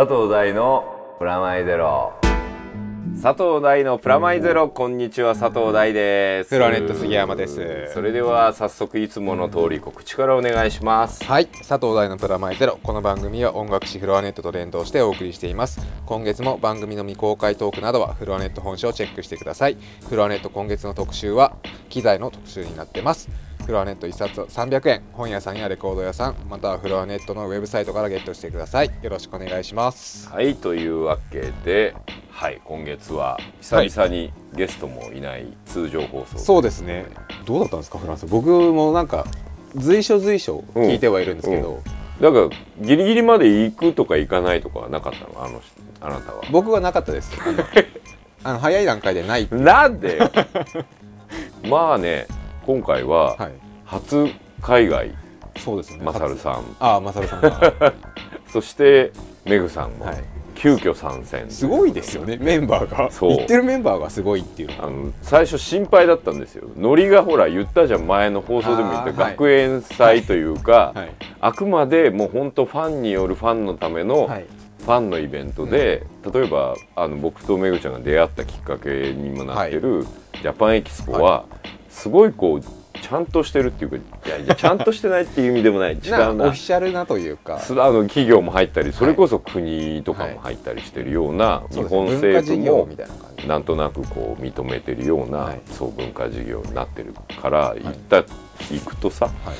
[0.00, 2.14] 佐藤大のプラマイゼロ。
[3.22, 6.54] 佐藤大のプラマイゼロこんにちは佐藤大です。
[6.54, 7.90] フロアネット杉山です。
[7.92, 11.22] それでは早速いつもの通り告知からお願いします。
[11.22, 12.78] はい佐藤大のプラマイゼロ。
[12.82, 15.86] この番組は音楽誌フロアネットと連動してお送りしています。
[16.06, 19.76] 今月も番組の未公開トークなどはフロアネット本社をチェックしてください。
[20.08, 21.56] フロアネット今月の特集は
[21.90, 23.28] 機材の特集になってます
[23.66, 25.02] フロアネット1冊300円。
[25.12, 28.90] 本屋さんやレコード屋さんまたはフロアネットのウェブサイトからゲットしてください。
[29.02, 30.28] よろしくお願いします。
[30.28, 31.94] はいというわけで
[32.30, 37.06] はい今月は久々にゲストもいない通常放送、そうですね。
[37.44, 38.26] どうだったんですかフランス。
[38.26, 39.24] 僕もなんか
[39.76, 41.80] 随所随所聞いてはいるんですけど、
[42.20, 42.48] だから
[42.80, 45.44] ギリギリまで行くとか行かないとかはなかったの？
[45.44, 45.62] あの
[46.00, 46.42] あなたは。
[46.50, 47.30] 僕はなかったです。
[48.42, 50.30] あの 早い段階でないなんでよ。
[51.68, 52.26] まあね
[52.66, 53.52] 今回ははい。
[53.84, 54.28] 初
[54.62, 55.10] 海外
[55.58, 56.04] そうですね。
[56.04, 56.76] マサルさん。
[56.78, 57.92] ああマサルさんが。
[58.48, 59.12] そして
[59.44, 60.16] メグさんもはい。
[60.54, 61.50] 急遽参戦。
[61.50, 63.10] すごいですよねメンバーが。
[63.10, 63.36] そう。
[63.36, 64.84] 言ってるメンバーがすごいっていうの。
[64.84, 66.68] あの最初心配だったんですよ。
[66.76, 71.10] ノリがほら言ったじゃん前の放送でも言った学園祭というか、はい。
[71.40, 74.44] あくまでもう本当ファンによるファンのためのはい。
[74.80, 80.06] ファンのイベントで、例えばあの僕とめぐちゃんが出会ったきっかけにもなってる、
[80.40, 81.44] ジャパンエキスポは、
[81.90, 82.62] すごいこう
[83.00, 83.96] ちゃんとしてるっていうか
[84.26, 85.94] いやいやちゃんとしてないっていう意味でもない。
[86.02, 86.26] 違うな。
[86.26, 87.58] オフィシャルなというか。
[87.58, 92.68] すあの企業も入ったりそれこそ国とかも入ったりしてるような、日本そうですね。
[92.68, 93.04] 文化政
[93.36, 95.60] 府もなんとなくこう認めてるような、はい。
[95.66, 98.24] そう文化事業になってるから行った、行
[98.84, 99.54] くとさはい。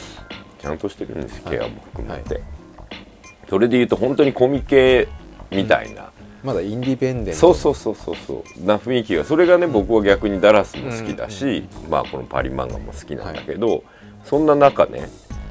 [0.61, 2.43] ちゃんとしてるんですはいケアも含めて、
[3.49, 5.09] それで言うと本当にコミケ
[5.51, 6.10] みたいな、
[6.43, 8.65] まだインディペンデントそうそうそうそうそう。
[8.65, 13.85] な雰囲気がそれがね僕は逆にダラスも好きだし、まあこのパリ漫画も好きなんだけど、
[14.25, 15.09] そんな中ね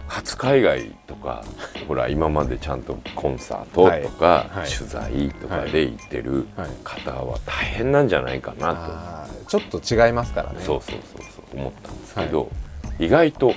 [0.07, 1.43] 初海外とか
[1.87, 4.59] ほら今までちゃんとコンサートとか、はい。
[4.61, 4.69] はい。
[4.69, 6.69] 取材とかで行ってるはい。
[6.83, 10.59] 方は大変なんじゃないかなと、ちょっと違いますからね。
[10.61, 12.49] そうそうそうそう思ったんですけど、
[12.97, 13.53] 意外と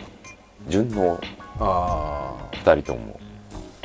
[0.68, 1.18] 順応
[1.58, 3.18] あ2人とも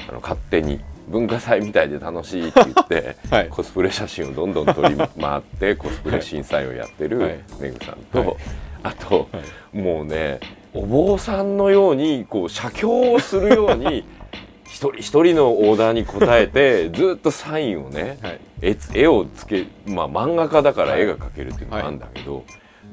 [0.10, 3.50] あの勝手に文化祭みたいで楽しいって言って、 はい。
[3.50, 7.40] コスプレ写真をどんどん撮り回ってコスプレ審査員をやってるはい。
[7.60, 8.38] メグさんと、はい。
[8.84, 9.42] あと、は
[9.74, 10.40] もうね
[10.74, 14.06] お坊さんのようにこう写経をするように
[14.68, 18.40] 一人一人のオーダーに応えてずっとサインをね、はい。
[18.62, 21.02] 絵つ絵をつけまあ漫画家だからはい。
[21.02, 22.44] 絵が描けるっていうのもあるんだけど、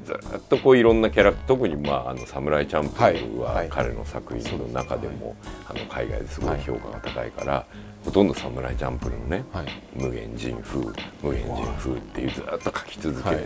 [0.05, 3.15] ずっとこういろんなキャラ特にまああのサムライチャンプルはい。
[3.39, 3.67] ははい。
[3.69, 5.35] 彼の作品の中でも、
[5.67, 7.65] あの海外ですごい評価が高いから、
[8.05, 9.65] ほとんどサムライチャンプルのねはい。
[9.95, 10.79] 無限人風
[11.21, 13.37] 無限人風っていうずっと描き続け、はい。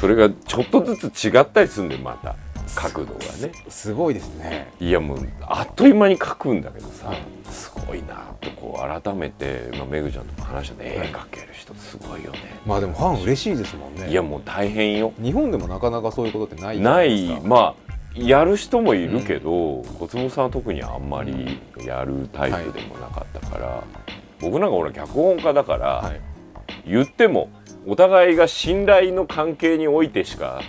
[0.00, 2.36] それがちょっとずつ違ったりするんでまた
[2.74, 3.52] 角度がね。
[3.68, 4.72] すごいですね。
[4.80, 7.22] いやもうあっという間に描くんだけどさ、はい。
[7.50, 11.08] すごいなとこう改めて、まあ、めぐちゃんとも話したね絵はい。
[11.08, 14.10] 描ける人すごいよね、まあでもファン嬉しいですもんね。
[14.10, 15.12] いやもう大変よ。
[15.22, 17.38] 日本でもなかなかそういうことってないなですか。
[17.38, 17.40] い。
[17.42, 17.85] まあ
[18.16, 23.84] やる人もいるけど、小坪さんは特にあんまりやるタイプでもなかったから、
[24.40, 26.20] 僕なんか俺脚本家だから、はい。
[26.86, 27.50] 言っても
[27.86, 30.60] お互いが信頼の関係においてしか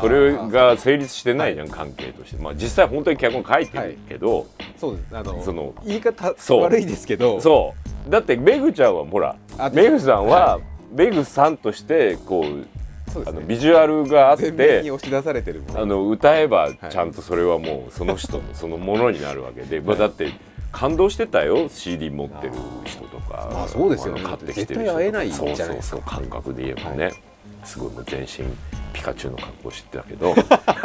[0.00, 2.42] それが成立してないじゃん、関係として。
[2.42, 4.46] まあ実際本当に脚本書いてるけど、
[4.78, 5.16] そうです。
[5.16, 7.40] あのその言い方悪いですけど。
[7.40, 7.74] そ
[8.06, 8.10] う。
[8.10, 10.60] だってめぐちゃんはほらあめぐさんはは
[10.92, 12.66] めぐさんとしてこう
[13.26, 15.80] あのビジュアルがあってに押し出されてるもの。
[15.80, 16.78] あの歌えばい。
[16.90, 20.32] ちゃんとそれはもうその人の そのものになるわけで、まあ、だって
[20.72, 22.52] 感動してたよ CD 持ってる
[22.84, 23.48] 人とか。
[23.52, 24.22] まあそうですよね。
[24.22, 24.92] 買ってきてる人
[25.30, 27.12] そうそうそう感覚で言えばね、
[27.64, 28.44] すごいもう全身
[28.92, 30.34] ピカチュウの格好してたけど。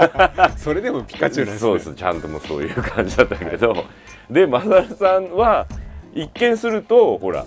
[0.58, 1.70] それでもピカチュウなんですね。
[1.70, 3.86] そうですちゃんともうそういう感じだったけど、
[4.30, 5.68] でマサルさんは
[6.14, 7.46] 一見するとほら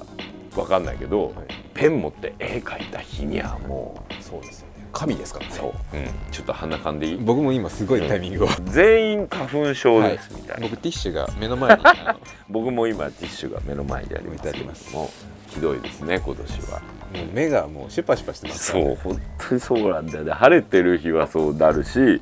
[0.56, 1.32] わかんないけど、はい。
[1.74, 4.61] ペン持って絵描いた日にはもそうです
[4.92, 5.52] 神ですからね。
[5.54, 7.16] うそう、うん、ちょっと鼻かんでいい？
[7.16, 8.48] 僕も今すごいタイミングを。
[8.64, 11.82] 全員花粉症ですみたいな、僕ティッシュが目の前に。
[11.84, 12.16] あ
[12.48, 14.28] 僕も今ティッシュが目の前にあります。
[14.28, 14.92] 置いてあります。
[14.94, 15.08] もう
[15.50, 16.82] ひどいですね今年は。
[17.12, 18.72] のもう目がもうシュパシュパしてます。
[18.72, 20.32] からそう本当にそうなんだよね。
[20.32, 22.20] 晴れてる日はそうなるしはい。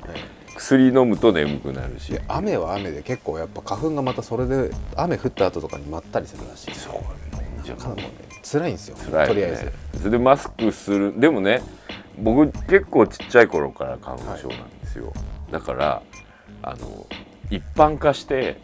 [0.55, 2.11] 薬飲むと眠くなるし。
[2.11, 6.75] で雨は雨で結構やっぱ花粉がまたそれで雨降った後とかにまったりするらしい。
[6.75, 6.93] そう
[7.65, 8.11] じゃかなりね
[8.43, 8.97] 辛いんですよ。
[8.97, 9.27] 辛いよね。
[9.27, 9.55] とりあえ
[9.93, 9.99] ず。
[9.99, 11.61] それでマスクするでもね
[12.17, 15.13] 僕結構ちっちゃい頃から花粉症なんですよ、
[15.51, 16.01] だから
[16.61, 17.07] あの
[17.49, 18.59] 一般化して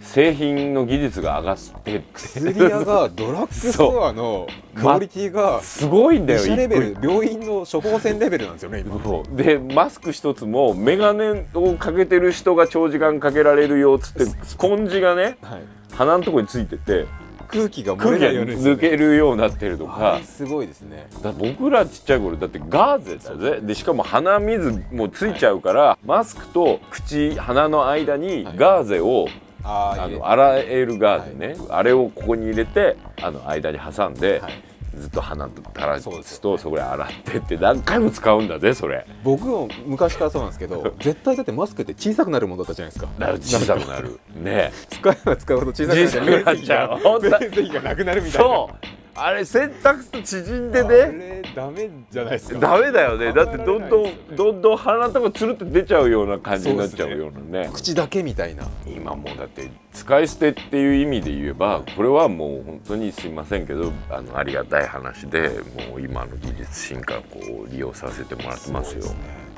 [0.00, 9.00] 製品の技術が上がって薬屋がドラッグストアのクオリティがすごいんだよ医者レベル病院の処方箋レベルなんですよね今。
[9.34, 15.62] でマスク一つも眼鏡をかけてる人が長時間かけられるよっつってスポンジがねはい。
[15.92, 17.06] 鼻のとこについてて
[17.56, 21.08] 空気が漏空気が抜けるようになってるとあかれすごいですね。
[21.22, 28.56] だ僕らちっちゃい頃だってガーゼだぜでしかも鼻水もついちゃうから、マスクと口鼻の間にはい。
[28.56, 29.26] ガーゼを、
[29.64, 34.52] ああの洗えるガーゼね、あれをここに入れてあの間に挟んで、はい
[34.96, 39.06] ずっと鼻と垂らそうですすとそこで洗ってって何回も使うんだぜそれ。
[39.22, 43.10] 僕も昔からそうなんですけど絶対だってマスクって小さくなるものだったじゃないですか？
[43.18, 44.18] だから小さくなる。
[44.34, 44.72] ね。
[44.90, 46.98] 使えば使うほど小さくなっちゃう小さくなっちゃう。
[46.98, 48.48] 本当面積がなくなるみたいな。
[48.48, 48.86] そう
[49.18, 52.58] あれ洗濯すると縮んであねれダメじゃないですか。
[52.58, 53.32] ダメだよね。
[53.32, 57.70] だってどんどんどんどん鼻のとこつるって出ちゃうような感じになっちゃうようなね。
[57.72, 58.66] 口だけみたいな。
[58.86, 65.48] 今もうだって使い捨てっていう意味で言えばこれはもう本当にすいませんけどあのありがたい話で
[65.88, 69.04] もう今の技術進化をこう利用させてもらってますよ。
[69.04, 69.14] ね。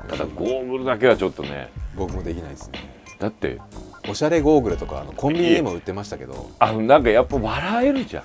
[0.07, 1.69] ただゴーグルだけはちょっとね。
[1.95, 2.79] 僕もできないですね。
[3.19, 3.59] だって。
[4.07, 6.49] おしゃれゴーグルとかあのコンビニでも売ってましたけど。
[6.59, 8.23] あのなんかやっぱ笑えるじゃん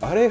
[0.00, 0.30] あれ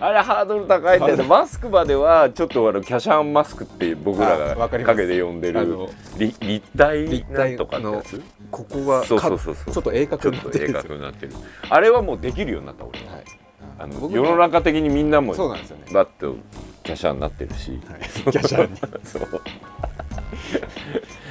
[0.00, 5.88] あれハードル高いんだよねマスクまではちょっとあのキャシャンマスクって僕らあが陰で呼んでる
[6.18, 6.38] 立
[6.76, 8.22] 体立体なんとかってやつ？
[8.50, 9.64] ここがそうそうそうそう。
[9.66, 10.72] かちょっと鋭角になってる。
[11.00, 11.32] なってる
[11.68, 13.12] あれはもうできるようになった俺は。
[13.12, 13.24] はい。
[13.78, 15.84] あの僕世の中的にみんなもそうなんですよね。
[15.92, 16.36] バッと
[16.82, 18.00] キャシャンになってるし、はい。
[18.00, 18.78] キャシャンに。
[19.06, 19.28] そう。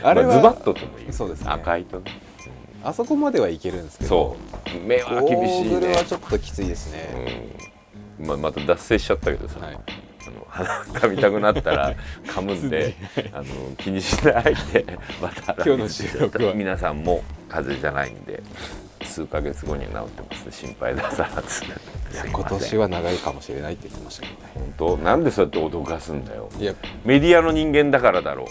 [0.03, 1.13] あれは、まあズバッととも言う。
[1.13, 1.51] そうですね。
[1.51, 2.30] 赤いとね
[2.83, 4.09] あそこまではいけるんですけど。
[4.09, 4.37] そ
[4.75, 4.87] う。
[4.87, 5.69] 目はゴ厳しいね。
[5.69, 7.53] ーグルはちょっときついですね、
[8.19, 8.27] うん。
[8.27, 9.75] まあ、また脱線しちゃったけどさ、はい。
[10.27, 11.95] あの鼻かみたくなったら
[12.27, 12.93] 噛むんで
[13.33, 13.45] あの
[13.77, 14.85] 気にしないで
[15.19, 16.53] また今日の収録は。
[16.53, 18.43] 皆さんも風邪じゃないんで
[19.05, 20.45] 数ヶ月後には治ってます。
[20.45, 21.63] ね心配ださらず。
[22.29, 24.49] 今年は長いかもしれないって言ってましたけどね。
[24.53, 24.97] 本当？
[24.97, 26.49] なんでそうやって脅かすんだよ。
[26.59, 26.73] いや。
[27.05, 28.47] メディアの人間だからだろ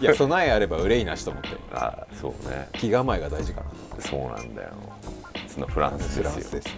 [0.00, 0.02] う。
[0.02, 1.48] いや備えあれば憂いなしと思って。
[1.72, 2.68] ああそうね。
[2.72, 3.66] 気構えが大事かな。
[4.00, 4.70] そうなんだよ。
[5.46, 6.68] そのフランスフランスです。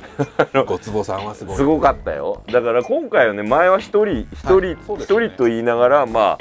[0.54, 1.56] よごつぼさんはすごい。
[1.56, 2.42] すごかったよ。
[2.50, 5.28] だから今回はね前は一人一人一、ですよね。
[5.28, 6.38] 人と言いながらまあ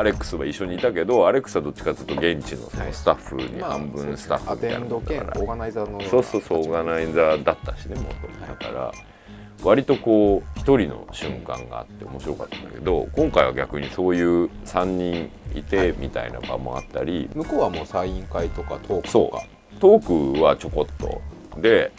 [0.00, 5.32] アレックスは一緒にいたけどアレックスはどっちかというと現地のそのスタッフに半分スタッフアみたいテンドなだから。
[5.32, 6.02] 兼オーガナイザーの。
[6.02, 8.08] よそうそうそうオーガナイザーだったしねも
[8.40, 8.92] だから
[9.62, 19.42] 割とこう一人の瞬間があって面白かったんだけど今回は逆にそういう3人いてみたいな場もあったり向こうはもうサイン会とかトークとそか
[19.76, 19.78] う。
[19.80, 20.96] トークはちょこっ
[21.54, 21.60] と。
[21.60, 21.92] で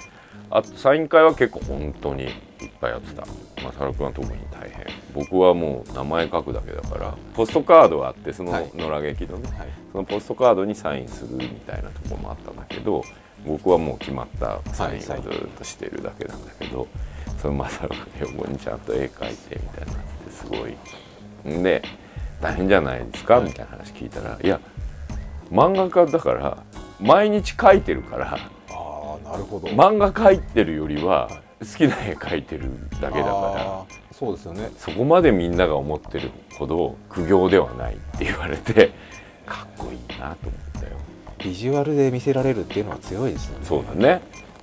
[0.50, 2.30] あとサイン会は結構本当に
[2.62, 3.25] いっぱいやってた。
[3.63, 4.86] まさるくんは特に大変。
[5.13, 8.72] 僕はもう名前書くだけだからポストカードがあってそのはい。
[8.75, 9.68] 野良劇のね、はい。
[9.92, 13.04] そのポストカードにサインするみたいなところもあったんだけど
[13.46, 15.19] 僕はもう決まったサインをずはい。
[15.22, 15.24] っ
[15.58, 16.88] としてるだけなんだけど、
[17.42, 20.75] そのまさるくん横にちゃんと絵描いてみたいになってすごい。
[21.54, 21.84] んで
[22.40, 23.46] 大変じゃないですか、はい。
[23.46, 24.60] みたいな話聞いたらいや
[25.52, 26.58] 漫画家だから
[27.00, 29.68] 毎日描いてるからああなるほど。
[29.69, 31.30] 漫画描いてるよりは
[31.62, 32.69] 好きな絵描いてる
[33.00, 34.72] だけだからそうですよね。
[34.78, 38.92] そこまでみんなが思ってるほど苦行ではないって言われて
[39.46, 40.98] かっこいいなと思ったよ。
[41.40, 43.66] ビジュアルで見せられるっていうのは強いですよね。
[43.66, 44.22] そうだね。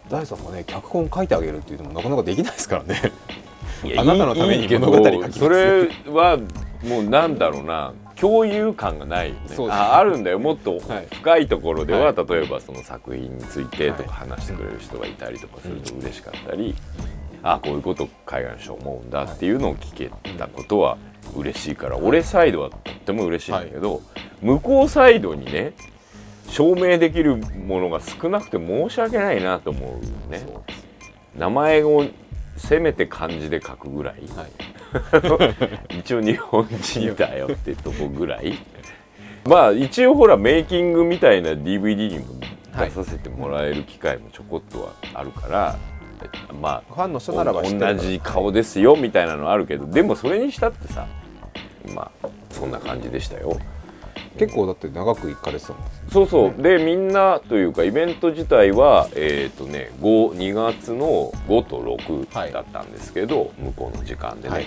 [0.09, 3.13] 大さんもね脚本書いてあげるっていうのもなかなかできないですからね。
[3.97, 6.39] あなたのために物語書きますそれは
[6.85, 9.57] もうなんだろうな共有感がないよね。
[9.57, 9.69] ね。
[9.71, 10.39] ああるんだよ。
[10.39, 11.09] もっとはい。
[11.15, 12.17] 深いところでは、はい。
[12.17, 14.29] 例えばその作品についてとかはい。
[14.31, 16.75] 話してくれる人がいたりとかすると嬉しかったり、
[17.43, 20.99] あこういうこと海外の人思うんだっていうのを聞けたことは
[21.37, 24.03] 嬉しいから、俺サイドはとっても嬉しいんだけど、
[24.43, 25.73] 向こうサイドにね
[26.49, 30.45] 証明できるものが少なくて申し訳ないなと思うね。
[31.37, 32.05] 名前を
[32.57, 34.68] せめて漢字で書くぐらい、はい
[35.91, 38.55] 一応日本人だよってとこぐらい
[39.45, 42.25] まあ一応ほらメイキングみたいな DVD にも
[42.79, 45.77] 出させてもらえる機会もちょこっとはあるから、
[46.61, 51.07] まあファンの人ならば同じ顔ですよみたいなのあるけどでもそれにしたってさ
[51.95, 53.59] まあそんな感じでしたよ。
[54.39, 56.63] 結構だって長く行かれてたもんそうそう。
[56.63, 64.67] でみんなというかイベント自体はえっ、とね52月の5と6だったんですけど、向こうの時間でね、はい。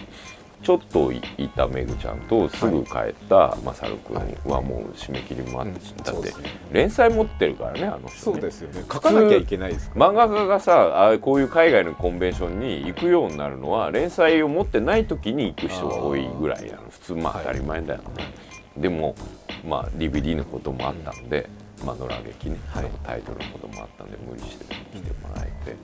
[0.63, 4.15] ちょっといいためぐちゃんとすぐ帰ったまさるくん
[4.49, 6.33] はもう締め切りもあって、うんだって
[6.71, 8.51] 連載持ってるからねあの人ね。
[8.51, 8.83] すよね。
[8.91, 16.83] 書かなきゃいけないですか漫画家がさあこういう海外のコンベンションに行くようになるのは連載を持ってない時に行く人が多いぐらいなの。
[16.89, 17.45] 普通まあはい。
[17.45, 18.05] 当たり前だよね、
[18.77, 19.15] でも
[19.67, 21.49] まあ DVD のこともあったんで、
[21.85, 22.85] まあ野良劇ね、はい。
[23.03, 25.75] タイトルのこともあったんで無理して来てもらえて。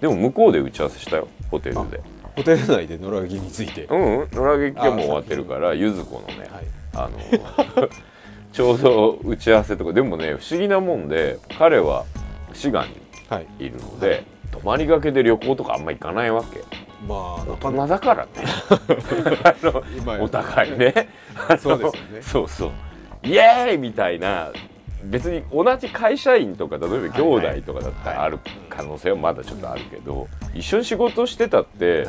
[0.00, 2.00] でも向こうで打ち合わせしたよホテルで。
[2.36, 3.84] ホテル内で野良着について。
[3.84, 6.66] うんうん野良劇はもう終わってるからゆず子のね、はい。
[6.94, 7.88] あの
[8.52, 12.04] ちょうど打ち合わせとかでもね不思議なもんで彼は
[12.54, 12.92] 滋賀に
[13.28, 13.46] はい。
[13.58, 16.60] いるので、泊まりがけで旅行とかあんま行かないわけ
[17.06, 18.30] まあ大人だからね。
[19.44, 21.08] あの今お互いね。
[21.60, 22.22] そうですよね。
[22.22, 22.70] そうそう。
[23.22, 24.50] イエーイみたいな
[25.04, 32.08] 別に同じ会社員とか例えば兄弟とかだったらある可能性はまだちょっとあるけど、一緒に仕事してたって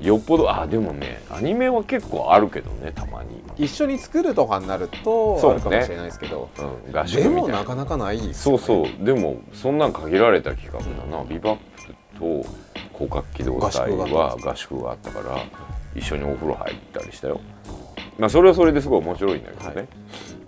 [0.00, 5.60] よっぽどあでもねアニメは結構あるけどねたまに、一緒に作るとかになるとそうね。
[5.60, 6.48] あるかもしれないですけど、
[6.86, 7.40] うん、合宿みでたいな。
[7.42, 8.64] もなかなかないですそうよね。
[8.66, 10.86] そうでもそんなん限られた期間だ
[11.18, 12.50] な、ビバップと
[13.00, 15.42] 広角機動隊は合宿があったから
[15.94, 17.40] 一緒にお風呂入ったりしたよ。
[18.18, 19.88] まあそれはそれですごい面白いんだけどね、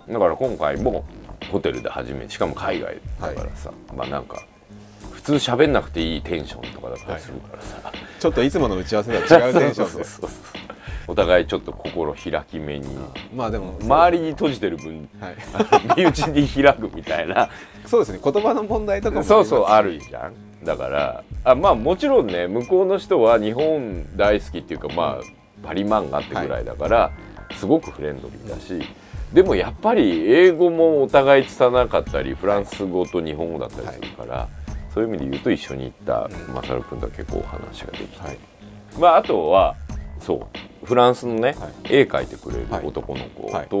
[0.07, 1.03] だから今回も
[1.51, 4.45] ホテルで初めしかも海外だからさ、まあなんか
[5.11, 10.03] 普通喋んなくていいテンションとかだったりするからさ、ちょっといつもの打ち合わせとは違うテンションで。
[10.03, 10.29] そうそうそう
[11.05, 12.87] お互いちょっと心開き目に
[13.35, 15.35] まあでも周りに閉じてる分はい、
[15.99, 17.49] 身内に開くみたいな。
[17.85, 18.19] そうですね。
[18.23, 20.33] 言葉の問題とかもそうそうあるるじゃん
[20.63, 27.11] だからあまあもちろんね向こうの人は日本大好きっていうかまあパリ漫画ってぐらいだから、
[27.55, 28.81] すごくフレンドリーだし
[29.31, 34.47] でもやっぱり英語もお互い拙なかったりフランス語と日本語だったりするから、
[34.93, 38.37] そういう意味で言うと一緒に行ったうんマサル君とは結構お話ができて、はい。
[38.99, 39.75] まああとは
[40.19, 40.35] そ
[40.81, 41.95] うフランスのね、はい。
[41.95, 43.67] 絵描いてくれるはい男の子と、はい。
[43.71, 43.75] あ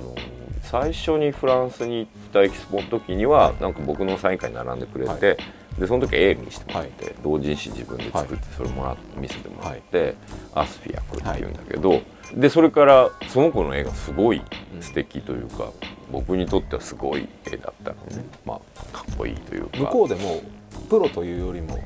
[0.00, 0.14] の
[0.62, 5.36] 最初にフランスに行ったエキスポの時には、なんか僕のサイン会に並んでくれて、はい
[5.78, 10.14] でその時絵見せてもらって、同人誌自分で作ってそれもらって見せてもらって、
[10.54, 12.02] アスフィアクっていうんだけど、
[12.34, 14.42] でそれからその子の絵がすごい
[14.80, 15.70] 素敵というか、
[16.12, 19.78] 僕にとってはすごい絵だったのね、まあかっこいいというか。
[19.78, 20.42] 向こうでも
[20.88, 21.78] プロというよりも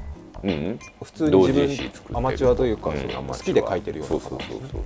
[0.42, 0.78] うんうん。
[1.02, 4.82] 普通に同自分アマチュアというか、うん好きで描いてるようなそうそうそうそう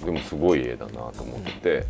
[0.00, 0.06] そう。
[0.06, 1.86] でもすごい絵だなと思って、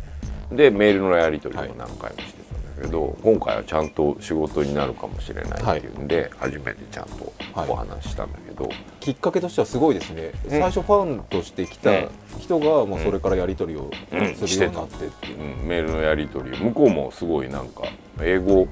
[0.51, 2.44] でメールのやり取りを何回もして
[2.75, 10.49] けど、今回はちゃんと仕事になるかもしれないっていうんで、初めてちゃんとお話ししたんだけど、きっかけとしてはすごいですね、うん。
[10.49, 12.09] 最初ファンとして来たうん。
[12.39, 15.67] 人がもうそれからやり取りをうんするようになってっていう、うん。
[15.67, 16.57] メールのやり取り。
[16.57, 17.83] 向こうもすごいなんか
[18.21, 18.67] 英語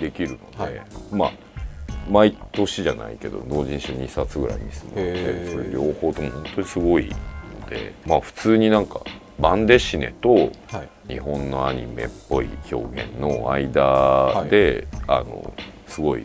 [0.00, 0.82] できるので、はい。
[1.12, 1.32] まあ
[2.10, 5.52] 毎年じゃないけど同人誌2冊ぐらい見せてもらっへてー。
[5.52, 7.08] それ両方とも本当にすごい
[7.62, 9.00] のでまあ普通になんか
[9.38, 10.50] バンデシネとはい
[11.08, 15.52] 日本のアニメっぽい表現の間で、あの
[15.86, 16.24] すごい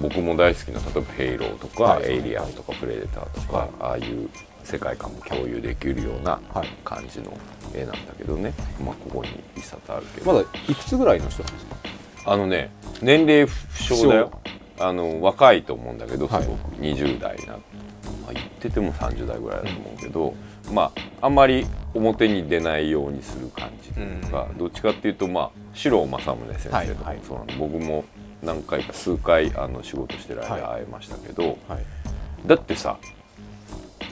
[0.00, 2.04] 僕も大好きな例えば「ヘイロー」とか「はい。
[2.06, 4.28] エイリアン」とか「プレデター」とか、ああいう
[4.64, 6.68] 世界観も共有できるようなはい。
[6.84, 7.32] 感じの
[7.74, 8.52] 絵なんだけどね、
[8.84, 11.76] まあここに一冊あるけど、まだいくつぐらいの人なんですか？
[12.32, 13.52] あのね年齢不
[13.94, 14.30] 詳だよ。
[14.78, 16.50] あの若いと思うんだけどすごはいく
[16.82, 17.58] 20代な、ま
[18.28, 20.34] あ、言ってても30代ぐらいだと思うけど、
[20.70, 21.66] まああんまり
[21.96, 27.16] 表に出ないようにする感じというか、どっちかっていうとまあ四郎正宗先生とかはいはい。
[27.16, 28.04] もそうなの、僕も
[28.42, 31.84] 何回か数回あの仕事してる間は会えましたけど、はい。
[32.46, 32.98] だってさ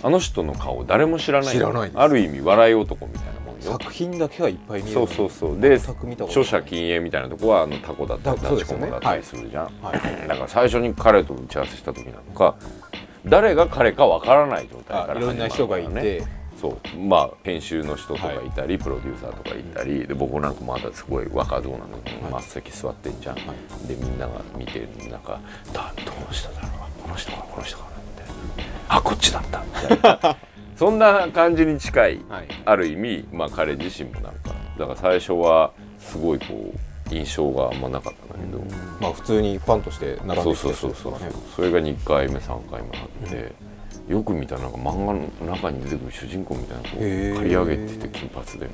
[0.02, 1.98] あの人の顔誰も知らない知らないです。
[1.98, 3.72] ある意味笑い男みたいなもんよ。
[3.78, 4.94] 作品だけはいっぱい見える。
[4.94, 5.60] そうそうそう。
[5.60, 8.90] で著者禁煙みたいなとこはあのタコだったりだそうですよね。
[8.90, 10.28] ダチコマだったりするじゃん、はい。
[10.28, 12.56] だから最初に彼と打ち合わせした時なんか
[13.24, 16.22] 誰が彼かわからない状態からあいろんな人がいて、
[16.64, 21.86] そうまあ編集の人とかいたり、プロデューサーとかいたりで僕なんかまだすごい若造なの。
[21.88, 22.42] にはい。
[22.42, 23.52] 末席座ってんじゃん、は
[23.86, 25.38] でみんなが見てる中
[25.74, 26.68] 「だどの人だろ
[26.98, 27.02] う？
[27.02, 28.32] この人かこの人かな」みたいな
[28.88, 29.60] 「あこっちだった」
[29.92, 30.36] みたいな。
[30.74, 32.48] そんな感じに近いはい。
[32.64, 38.28] ある意味、まあ、彼自身もなんかだから最初はすごいこう印象があんまなかったん。
[38.28, 38.64] だけど、
[39.00, 43.52] まあ普通にファンとして並んそうできたそうそうそう人ですからねそれが2回目3回目あって、
[44.08, 45.12] よく見たらなんか漫画
[45.46, 47.36] の中に出てくる主人公みたいなこうへー。
[47.36, 48.68] 刈り上げてて金髪でみたい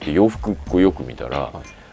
[0.00, 0.06] な。
[0.06, 1.50] で洋服こうよく見たら、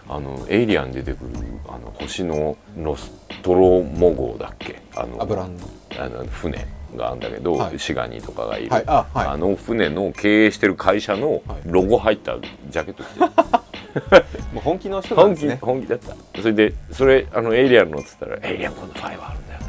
[0.10, 1.32] あのエイリアンに出てくる
[1.68, 3.12] あの星のノス
[3.44, 4.82] トロモ号だっけ？
[4.96, 7.80] あのあの船があるんだけど、はい。
[7.80, 8.84] シガニとかがいる、はい。
[8.88, 9.28] あはい。
[9.28, 12.38] あの船の経営してる会社のロゴ入った
[12.70, 13.26] ジャケット着てる、
[14.54, 15.60] もう本気の人なん本気ですね。
[15.62, 16.16] 本気だった。
[16.42, 19.68] それでそれあのエイリアンのっつったら「エイリアン今度5あるんだよね」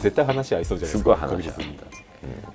[0.00, 1.78] 絶対話合いそうじゃないですか確実に。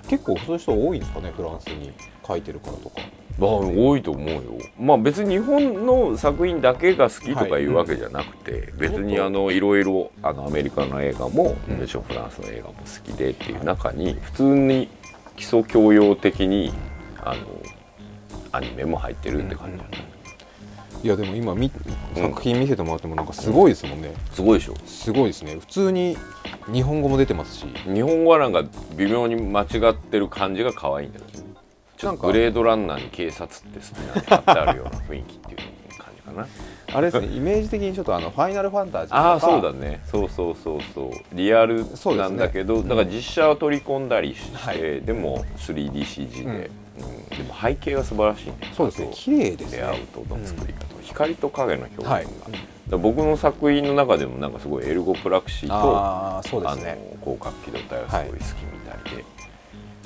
[0.08, 1.92] 結構そういう人多いんですかねフランスに
[2.26, 3.00] 書いてるからとか。
[3.38, 4.40] まあ多いと思うよ。
[4.78, 11.86] まあ別に日本の作品だけが好きとかいうわけじゃなくて、別にあのいろいろあのアメリカの映画も、うん。
[11.86, 14.88] フランスの映画も好きでっていう中に普通に
[15.36, 16.72] 基礎教養的に
[17.18, 17.42] あの
[18.52, 19.78] アニメも入ってるって感じ。
[19.78, 20.15] だね、い
[21.06, 21.70] やでも今み
[22.16, 24.74] うん作品見せてもらってもなんかすごいですもんね、すごいでしょ。
[24.86, 25.56] すごいですね。
[25.56, 26.16] 普通に
[26.72, 27.66] 日本語も出てますし。
[27.84, 28.64] 日本語はなんか
[28.96, 31.46] 微妙に間違ってる感じが可愛いんだけどちょっ
[31.98, 36.46] となんかグレードランナーに警察って好きなの貼ってあるような雰囲気っていう感じかな。
[36.92, 39.30] あれですねイメージ的にちょっとあのファイナルファンタジーとか。
[39.32, 40.00] ああそうだね。
[40.10, 41.10] そうそうそうそう。
[41.32, 41.84] リアル
[42.16, 45.02] なんだけど、だから実写を取り込んだりして、はい。
[45.02, 46.50] でも 3DCG で、うん。
[46.52, 46.66] うん。
[47.28, 48.54] でも背景が素晴らしいね。
[48.74, 49.10] そうですね。
[49.12, 49.78] 綺麗ですね。
[49.78, 52.26] レイアウトの作り方、光と影の表現が、はい。
[52.90, 57.16] 僕の作品の中でもなんかすごいエルゴプラクシーとああそうであすね。
[57.24, 58.44] の広角機動隊はすごい好きみ
[58.80, 59.24] たいで、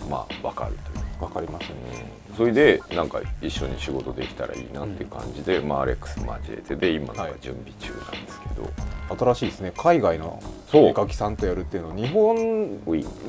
[0.09, 1.23] まあわかるという。
[1.23, 1.75] わかりますね。
[2.05, 9.73] うんそれでなんか一緒に仕事できたらいいなっていう感じで、まあ、アレックス交えてで今なんか準備中なんですけど、新しいですね。
[9.77, 10.41] 海外の
[10.71, 11.09] そう。
[11.09, 12.81] きさんとやるっていうの日本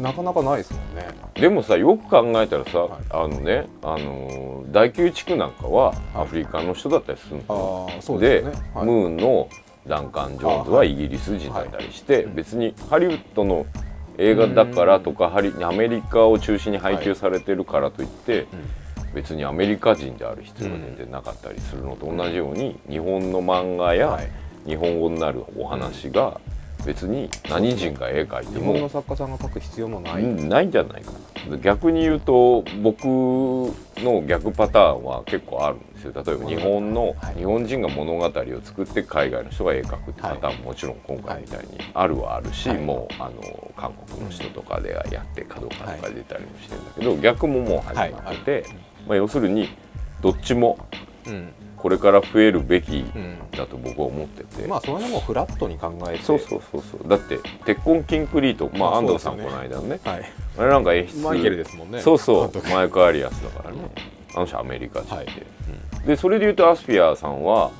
[0.01, 1.07] なかなかないですもんね。
[1.35, 3.01] でもさよく考えたらさ、はい。
[3.09, 5.97] あのね、あのー大宮地区なんかははい。
[6.15, 8.71] アフリカの人だったりするの、ああそうでですよね。
[8.75, 8.85] はい。
[8.85, 9.49] ムーンの
[9.87, 12.25] ダンカン・ジョーンズはイギリス人だったりして、はい。
[12.35, 13.65] 別にハリウッドの
[14.17, 18.45] 映画だからとかハリアメリカを中心に配給されてるからといって、
[19.15, 24.29] 別にアメリカ人である必要は全然なかったりするのと同じように日本の漫画やはい。
[24.63, 26.39] 日本語になるお話が
[26.85, 31.11] 別に何人が絵描いても日本の作家さんが描く必要もない、うんないんじゃないか。
[31.49, 36.13] な逆に言うと僕の逆パターンは結構あるんですよ。
[36.13, 37.35] 例えば日本の、はい。
[37.35, 38.31] 日本人が物語を
[38.63, 42.77] 作って海外の人が絵描くってパターンももちろん今回みたいにあるはあるし、はい。
[42.79, 48.65] もうあの韓国の人とかでやって角川とか出たりもしてるんだけど、逆ももう始まってて、
[49.07, 49.69] まあ、要するに
[50.21, 50.77] どっちも
[51.25, 53.37] うんこれから増えるべきうん。
[53.51, 54.67] だと僕は思ってて。
[54.67, 56.23] まあその辺もフラットに考えて。
[56.23, 57.07] そうそうそうそう。
[57.07, 59.99] だって鉄痕キンクリートまああ安藤さんこの間のね。
[60.03, 60.31] はい。
[60.57, 61.17] あれなんか演出。
[61.21, 61.99] マイケルですもんね。
[62.01, 62.51] そうそう。
[62.69, 63.77] マイク・アリアスだからね
[64.35, 65.27] あの人アメリカ人で、はい。
[66.05, 67.71] でそれで言うとアスピアさんは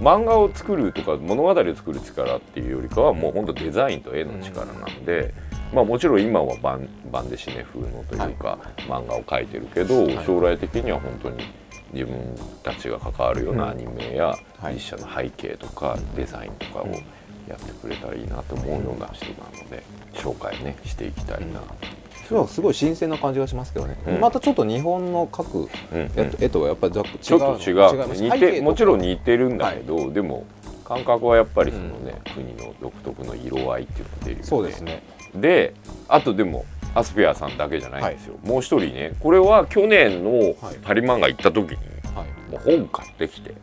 [0.00, 5.34] 漫画を作るとか物語を作る力っていうよりかはもう本当デザインと絵の力なんで、
[5.74, 10.24] まあもちろん今はバンバンデシネ風のというか、漫画を描いてるけど、はい。
[10.24, 11.44] 将来的には本当に
[11.92, 12.16] 自分
[12.62, 14.74] たちが関わるようなアニメやはい。
[14.74, 16.88] 実写の背景とかデザインとかを
[17.48, 19.82] やってくれたらいいなと思うような人なので
[20.12, 21.62] 紹介ねしていきたいな、
[22.28, 24.20] それはすごい新鮮な感じがしますけどね、うん。
[24.20, 26.10] またちょっと日本の描くうんうん。
[26.40, 27.04] 絵とはやっぱりちょっ
[27.40, 28.16] と違う。
[28.16, 30.44] 違似てもちろん似てるんだけど、でも
[30.84, 34.44] 感覚はやっぱりそのね、国の独特の色合いっていうのが出るよね。
[34.44, 35.02] そうですね。
[35.34, 35.74] で
[36.08, 36.66] あとでも
[36.98, 40.30] アスペアさんだけじゃないんですよ、もう一人ねこれは去年の
[40.60, 40.78] はい。
[40.82, 41.76] パリ漫画行った時に
[42.14, 42.50] はい。
[42.50, 43.54] もう本買ってきて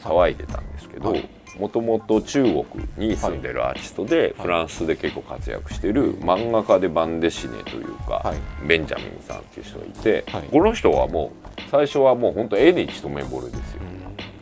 [0.00, 1.28] 騒いでたんですけどはい。
[1.58, 2.64] もともと中国
[2.96, 8.66] に住んでるアーティストで、フランスで結構活躍してる漫画家でバンデシネというか、はい。
[8.66, 10.42] ベンジャミンさんっていう人がいて、はい。
[10.50, 13.82] この人はもう最初はもう本当絵に一目惚れですよ。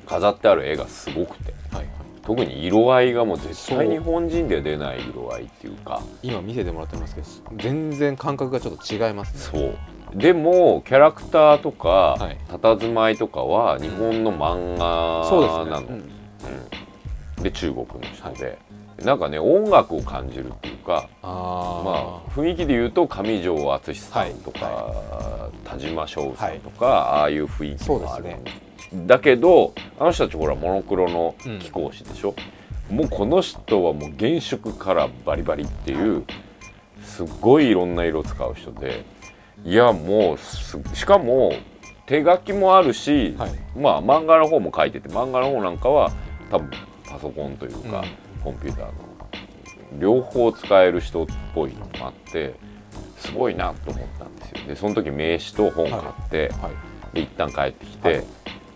[0.06, 1.50] 飾ってある絵がすごくて。
[1.50, 1.59] はい
[2.30, 6.00] 特に色合いがもう絶対日本人では出ない色合いっていうか。
[6.22, 9.60] 今見せてもらってますけど全然感覚がちょっと違いますね。
[9.60, 9.76] そう。
[10.16, 12.38] でもキャラクターとか、はい。
[12.48, 16.02] 佇まいとかは日本の漫画そうなの、ですね、
[17.36, 17.42] うん。
[17.42, 18.58] で中国の人で、
[19.02, 28.69] なんかね音楽を感じるっていうかあまあ雰囲気で言うと上条敦さんとか、田島翔さんとか、ああいう雰囲気もある、そうです
[29.06, 32.34] だけどあの人たちほらモノクロの貴公子でしょ、
[32.90, 36.24] もうこの人はもう原色からバリバリっていう
[37.02, 39.04] すっごいいろんな色使う人で
[39.64, 41.52] いやもうすしかも
[42.06, 43.52] 手書きもあるし、はい。
[43.76, 46.10] まあ漫画の方も書いてて漫画の方なんかは
[46.50, 46.70] 多分
[47.08, 48.04] パソコンというか、
[48.42, 48.92] コンピューターの
[50.00, 52.54] 両方使える人っぽいのもあって
[53.16, 54.66] すごいなと思ったんですよ。
[54.66, 56.68] でその時名刺と本買って、は
[57.12, 57.14] い。
[57.14, 58.24] で一旦帰ってきて、はい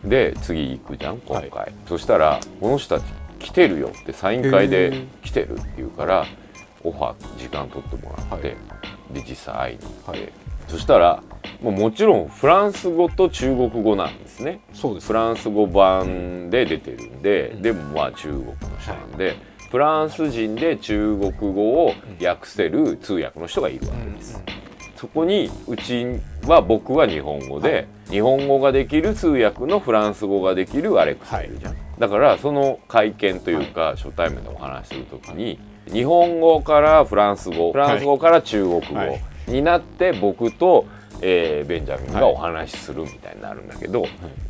[0.05, 3.05] で次行くじゃん今回、はそしたらこの人たち
[3.38, 5.07] 来てるよってサイン会へでー。
[5.23, 6.27] 来てるって言うから
[6.83, 8.57] オファー時間取ってもらって、はい。
[9.14, 10.33] で実際会いに行って、はい。
[10.69, 11.23] そしたら
[11.61, 14.61] もうもちろんフランス語と中国語なんですね。
[14.73, 15.07] そうです。
[15.07, 17.62] フランス語版で出てるんで、うん。
[17.62, 19.37] でもまあ中国の人なんで、
[19.71, 24.43] フランス人で中国語を訳せる通訳の人がいるわけです。
[25.05, 26.07] そこにうち
[26.47, 27.87] は僕は日本語で、はい。
[28.09, 35.59] 日本語ができる通訳のフランス語ができるアレックスがいるじゃん、だからその会見というか、初対面でお話しするときに
[35.93, 39.21] 日本語からフランス語フランス語から中国語はい。
[39.47, 40.87] になって僕と、
[41.21, 44.07] えーベンジャミンがお話しするみたいになるんだけど、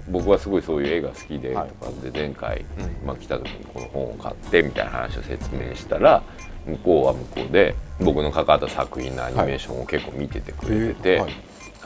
[0.09, 1.69] 僕はすごいそういう絵が好きでとはい。
[1.71, 6.23] かで前回、うんまあ、来た時にこの本を買ってみたいな話を説明したら
[6.67, 11.33] 向こうは向こうで僕の関わった作品のアニメーションを結構見ててくれてて、はい。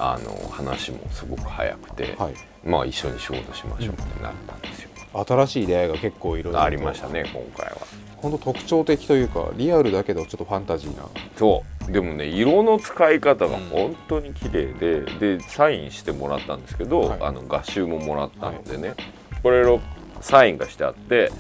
[0.00, 2.34] あの話もすごく早くて、はい。
[2.64, 4.90] まあ一緒に仕事しましょうってなったんですよ。
[5.12, 7.78] 新しい出会いが結構いろいろとありましたね今回は。
[8.18, 11.04] 本当特徴的というかリアルだけどちょっとファンタジーな。
[11.36, 11.92] そう。
[11.92, 15.00] でもね色の使い方が本当に綺麗で、
[15.36, 17.18] でサインしてもらったんですけど、はい。
[17.20, 18.94] あの画集ももらったのでね、
[19.42, 19.80] これを
[20.20, 21.32] サインがしてあって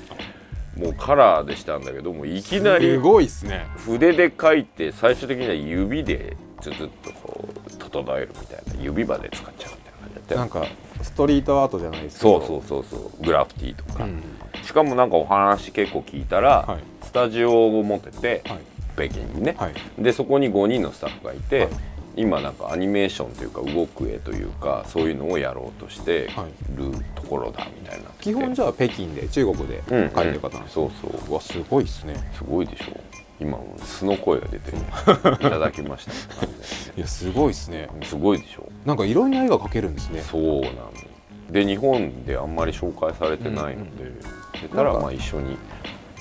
[0.78, 3.66] もうカラーでしたんだけどもいきなりすごいっすね。
[3.78, 6.88] 筆で書いて最終的には指でずっと
[7.22, 10.40] こう整えるみたいな指まで使っちゃうみたいな感じだったよ。
[10.40, 10.64] なんか
[11.02, 12.40] ストリートアートじゃないですけど。
[12.40, 14.22] そうそうそうそうグラフィティとか、うん。
[14.62, 16.78] しかもなんかお話結構聞いたら、はい。
[17.04, 18.58] スタジオを持ってて、はい。
[18.94, 19.74] 北京にね、はい。
[19.98, 21.68] でそこに5人のスタッフがいて、はい
[22.18, 26.28] 今なんかアニメーションというか動く絵というかそういうのをやろうとして
[26.74, 28.10] るところだみたいな。
[28.20, 31.30] 基本じゃあ北京で中国でうん書いてる方なんですそうそう。
[31.30, 32.16] うわすごいっすね。
[32.36, 33.00] すごいでしょ。
[33.40, 36.12] 今もう素の声が出てるいただきました。
[36.96, 37.88] いやすごいっすね。
[38.00, 38.68] ですごいでしょ。
[38.84, 40.20] なんかいろんな絵が描けるんですね。
[40.22, 40.92] そうなの。
[41.50, 44.10] で日本であんまり紹介されてないので、
[44.60, 45.56] 出たらまあ一緒に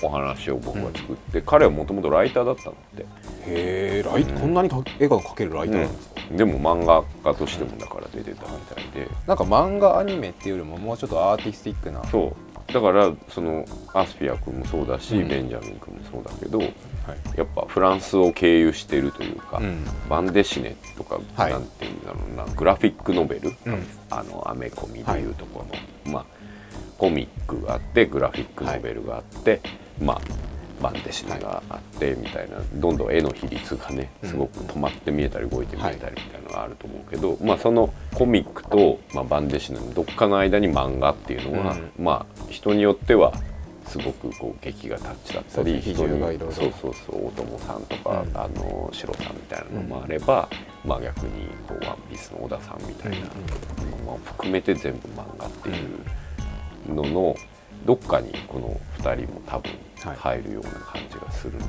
[0.02, 3.06] お話を僕が作って、彼はもともとライターだったのって、へ
[3.46, 12.02] えライこんなにか絵が描けるライターなんですか、でも漫画家としてもだから出てたみたいで、なんか漫画アニメっていうよりももうちょっとアーティスティックな。
[12.04, 12.72] そう。
[12.72, 15.28] だからそのアスピア君もそうだし、うん。
[15.28, 16.68] ベンジャミン君もそうだけどはい。
[17.34, 19.84] やっぱフランスを経由してるというか、うん。
[20.10, 23.86] バンデシネとか、はいなんていうんだろうなグラフィックノベル、うん。
[24.10, 25.64] あのアメコミでいうとこ
[26.04, 26.24] ろの、まあ
[26.98, 29.60] コミックがあってグラフィックノベルがあって、
[30.00, 30.20] まあ
[30.80, 43.32] バンデシネがあってみたいなどんどん絵の比率がねすごく止まって見えたり動いて見えたりみたいなのがあると思うけど、まあそのコミックと、まあ、バンデシネのどっかの間に漫画っていうのは、まあ人によっては
[43.88, 50.48] すごくこう劇画タッチだったりそうですね比重がいろいろそうそうそう大友さんとか、うんあのシロさんみたいなのもあれば、
[50.84, 53.24] まあ逆にこうワンピースの小田さんみたいなの
[54.04, 55.72] も含めて全部漫画ってい
[56.90, 57.36] うのの
[57.84, 59.72] どっかにこの2人も多分
[60.04, 61.66] はい入るような感じがするので、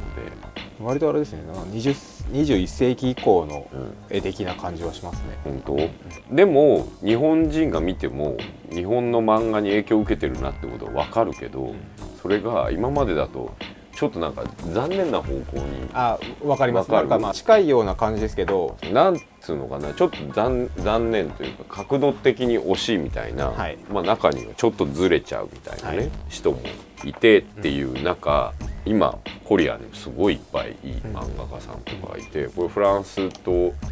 [0.79, 5.37] 割とあれですねなんか20 21世紀以降のうん絵的な感じはしますね。
[5.43, 6.35] 本当？
[6.35, 8.37] でも日本人が見ても
[8.71, 11.73] 日本の漫画に影響を受けてるなってことは分かるけど、
[12.21, 13.55] それが今までだと
[13.99, 16.91] ちょっとなんか残念な方向にあわかります。
[16.91, 18.77] なんかまあ近いような感じですけど。
[18.93, 23.77] なんつうのかなちょっと残残念というか角度的に惜しいみたいな、はい。
[23.91, 26.09] まあ、中にはちょっとずれちゃうみたいなね、はい。
[26.29, 26.61] 人も
[27.03, 28.53] いてっていう中、
[28.85, 33.51] 今コリアにすごいいっぱいいい漫画家さんとかがいて、これフランスと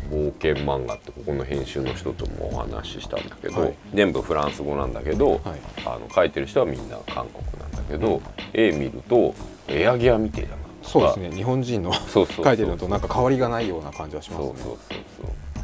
[0.10, 3.74] 冒険漫画ってここの編集の人ともお話ししたんだけど、はい。
[3.94, 5.42] 全部フランス語なんだけど、はい。
[5.86, 8.22] あの書いてる人はみんな韓国なんだけど、
[8.54, 9.36] 絵見ると
[9.68, 10.58] エアギアみてえだな。
[10.84, 11.32] そうですね。
[11.32, 12.26] 日本人の書い
[12.58, 14.48] てるのとなんか変わりがないような感じはしますね。
[14.48, 15.00] そうそうそう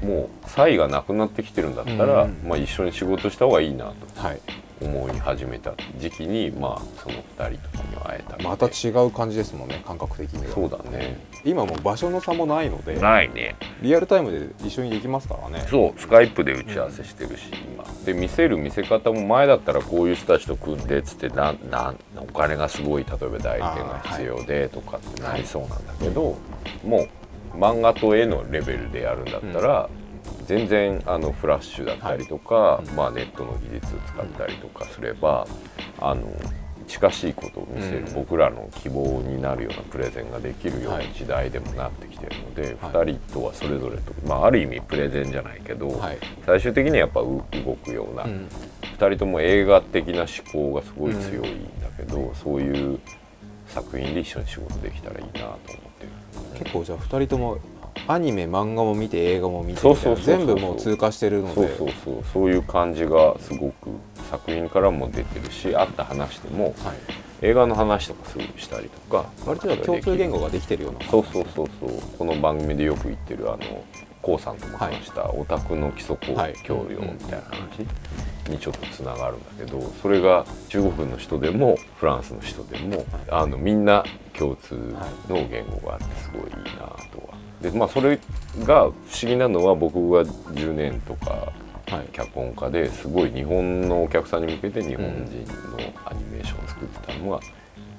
[0.01, 0.09] そう。
[0.09, 2.37] もう差異がなくなってきてるんだったら、うん。
[2.45, 4.21] まあ、一緒に仕事した方がいいなと。
[4.21, 4.39] はい
[4.84, 10.54] 思い始めた時期にまあその2人とかには会えたまた違う感じですもんね感覚的には。
[10.54, 11.17] そうだね。
[11.43, 13.56] 今もう場所の差もないのでないね。
[13.82, 15.65] リアルタイムで一緒にできますからね。
[15.69, 17.43] そうスカイプで打ち合わせしてるし、
[17.74, 17.84] 今。
[18.06, 26.36] で見せる見せ方も前だったらこういう人たちと組んでっつってなんなんお金がすごい例えば代理店が必要でとかってなりそうなんだけど、
[26.86, 27.08] も
[27.54, 29.89] う漫画と絵のレベルでやるんだったら、
[30.45, 35.47] 全然あのフラッシュだったりとか、まあ、ネットの技術を使ったりとかすれば
[35.99, 36.32] あの
[36.88, 38.13] 近しいことを見せる、うん。
[38.13, 41.12] 僕らの希望になるようなプレゼンができるようなはい。
[41.13, 42.91] 時代でもなってきてるので、はい。
[42.91, 46.17] 2人とはそれぞれと、まあ、ある意味プレゼンじゃないけど、はい。
[46.45, 48.47] 最終的にはやっぱう動くような、うん。
[48.97, 52.99] 2人とも映画的な思考がすごい強いんだけど、そういう
[53.67, 56.10] 作品で一緒に仕事できたらいいなと思ってる。
[56.60, 57.58] 結構じゃあ2人とも
[58.08, 59.82] アニメ漫画も見て映画も見て
[60.23, 61.53] 全部もう通過してるので。
[61.53, 62.23] そうそうそう。
[62.34, 63.89] そういう感じがすごく
[64.29, 66.73] 作品からも出てるしあった話でもはい、
[67.41, 71.89] 映画の話とかするしたりとか割と共通言語ができてるようなそうそうそうそう。
[72.17, 73.60] この番組でよく言ってるあの
[74.23, 76.15] こうさんとも話したオタクの基礎
[76.63, 77.86] 教養みたいな話
[78.49, 84.03] にちょっとつながるんだけどそれが中国の人でもフランスの人でもあのみんな
[84.38, 84.75] 共通
[85.27, 87.33] の言語があってすごいいいなとは。
[87.63, 88.19] でまあそれ
[88.60, 91.52] が不思議なのは僕が10年とか
[91.93, 92.08] はい。
[92.12, 97.39] 脚本家ですごい日本のお客さんに向けて日本人のアニメーションを作ってたのは、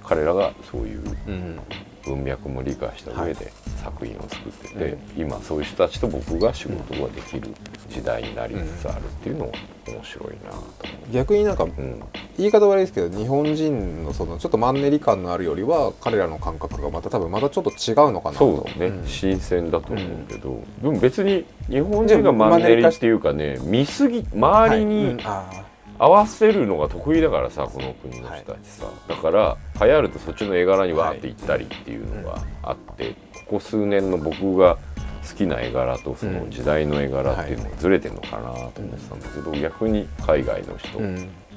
[0.04, 1.60] 彼らがそういううん。
[2.04, 3.50] 文脈も理解した上で
[3.82, 4.74] 作品を作ってて、
[5.14, 5.22] うん。
[5.22, 7.48] 今そういう人たちと僕が仕事ができる
[7.88, 9.52] 時代になりつつあるっていうのは
[9.86, 10.66] 面白いなと思
[11.12, 11.68] 逆になんかう。
[11.68, 12.02] うん。
[12.36, 18.66] 言い方悪いですけど日本人のそのちょっとマンネリ感のあるよりは彼らの感覚がまた多分またちょっと違うのかなと。
[18.66, 19.06] そうね、ん。
[19.06, 25.56] 新鮮だと思うけど、でも別に日本人がマンネリっていうかね見すぎ周りはい。
[25.56, 33.14] に合わせるのが得意だからさこの国の人たちさ、だから流行るとそっちの絵柄にわーって行ったりっていうのがあって、
[33.46, 34.78] ここ数年の僕が
[35.28, 41.00] 好きな絵柄とその時代の絵柄っていうのがずれてるのかなと思ってたんだけど、逆に海外の人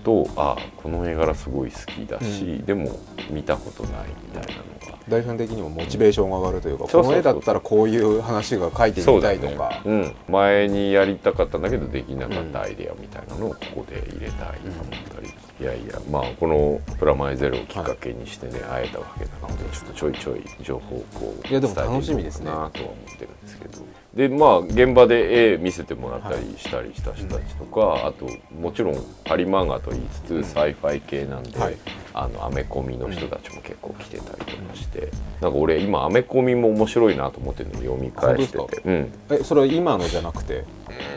[0.04, 3.00] とあこの絵柄すごい好きだし、でも
[3.30, 4.98] 見たことないみたいなのが。
[5.08, 10.16] 大さん的にもモチベーションが上がるというか、この絵だったらこういう話が描いてみたいとか、そうだね。
[10.28, 15.17] うん、前にやりたかったんだけどできなかったアイデアみたいなのをここで入れたいと思った。
[15.17, 15.17] り、
[15.60, 23.88] いやいやまあこの「プラマイゼロ」をきっかけにしてね、会えたわけなのでちょっとちょいちょい情報をこういやでも伝えて楽しみですねいこうかなとは思ってるんですけど。
[24.14, 28.28] でまあ現場で絵見せてもらったりしたりした人たちとか、あと
[28.60, 31.78] もちろんパリ漫画と言いつつ、サイファイ系なんで、はい。
[32.16, 40.64] あのアメコミの人たちも結構来てたりとかして、なんか俺今アメコミも面白いなと思ってるの読み返してて、うん、えそれは今のじゃなくて？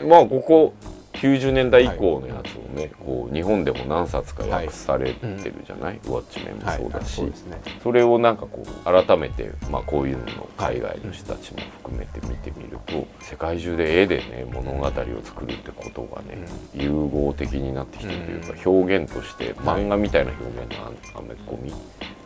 [0.07, 0.73] まあここ
[1.13, 7.61] 90年代以降のやつをね、こう日本でも何冊か訳されてるじゃない、ウォッチメンもそうだし、そうですね。
[7.83, 14.91] それをなんかこう改めて、まあ、こういうのを海外の人たちも含めて見てみると、世界中で絵でね物語を
[15.23, 20.87] 作るってことがね、融合的になってきてるというか、表現として漫画みたいな表現の
[21.19, 21.71] アメコミ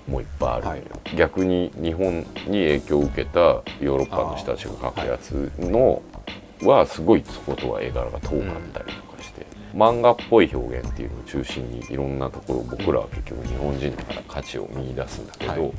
[0.08, 0.84] もいっぱいあるのよ、
[1.18, 2.26] 逆に日本に
[2.64, 6.02] 影響を受けたヨーロッパの人たちが描くやつの
[6.64, 15.72] はすごいそことは絵柄が遠かったりとかして、漫画っぽい表現っていうのを中心にいろんなところ僕らは結局日本人だから価値を見出すんだけど、はい。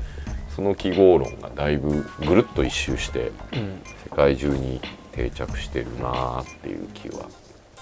[0.54, 4.80] その記号論がだいぶぐるっと一周して世界中に
[5.12, 7.26] 定着してるなっていう気は。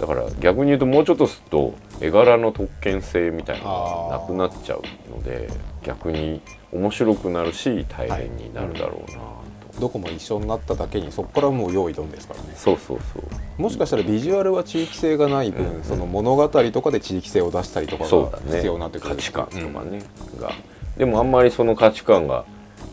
[0.00, 5.48] だから逆に言うともうちょっとすると絵柄の特権性みたいなのがなくなっちゃうので
[5.84, 6.40] 逆に
[6.72, 9.43] 面白くなるし大変になるだろうなと、
[9.80, 12.52] どこも一緒になっただけにそこからもう用意どんですからね。
[12.56, 13.20] そうそうそ
[13.58, 13.62] う。
[13.62, 15.84] もしかしたらビジュアルは地域性がない分、うん。
[15.84, 19.16] その物語とかで地域性を出したりとかが必要になってくる。
[19.16, 19.90] 価値観とかうん。
[19.90, 20.02] ね、
[20.40, 20.52] が。
[20.96, 22.44] でもあんまりその価値観が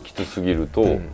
[0.04, 1.08] きつすぎると、うん。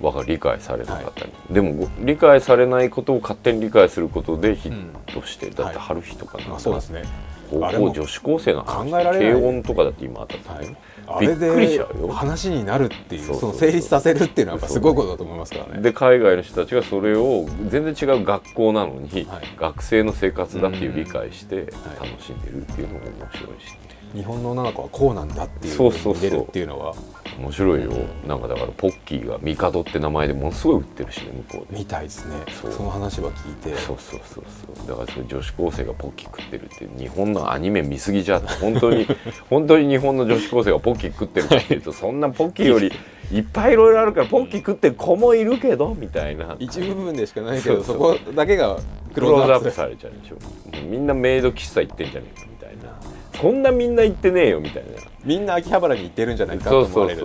[0.00, 5.76] わか理解されなかったり、でもご理解されないことを勝手に理解することでヒットして、だってはい。
[5.76, 7.02] 春日とかなんかあそうですね。
[7.50, 9.32] 高校女子高生の話考えられない。
[9.34, 10.66] 軽音とかだって今あったってはい。
[10.66, 10.74] ね、
[11.12, 13.58] あれでよ話になるっていうそうそうそう。
[13.58, 15.82] その成立させるっていうのはやっぱすごいことだと思いますからね。
[15.82, 19.42] で海外の人たちがそれを全然違う学校なのに、はい。
[19.58, 21.66] 学生の生活だっていう理解してはい。
[22.08, 23.74] 楽しんでるっていうのも面白いし、
[24.14, 26.94] 日本の女の子はこうなんだっていうそうそうそう見れるっていうのは
[27.40, 27.90] 面白いよ。
[28.26, 31.78] なんかだからポッキーが帝って名前でものすごい売ってるしね向こうで。
[31.78, 32.36] みたいですね。
[32.72, 33.74] その話は聞いて。
[33.80, 34.44] そうそうそう
[34.76, 34.88] そう。
[34.88, 39.06] だからそれ女子高生がポッキー食ってるって日本のアニメ見すぎじゃって本当に
[39.48, 42.92] 本当に日本の女子高生がポッキー食ってるかっていうとそんなポッキーより
[43.32, 46.56] いっぱいいろいろあるからポッキー食ってる子もいるけどみたいな。
[46.58, 48.76] 一部分でしかないけどそこだけが
[49.14, 50.36] ククローズアップされちゃうでしょ。
[50.82, 53.40] みんなメイド喫茶行ってんじゃねえかみたいな。
[53.40, 57.24] そんなみんな行ってねえよみたいなみんな秋葉原に行ってるんじゃないかと思われる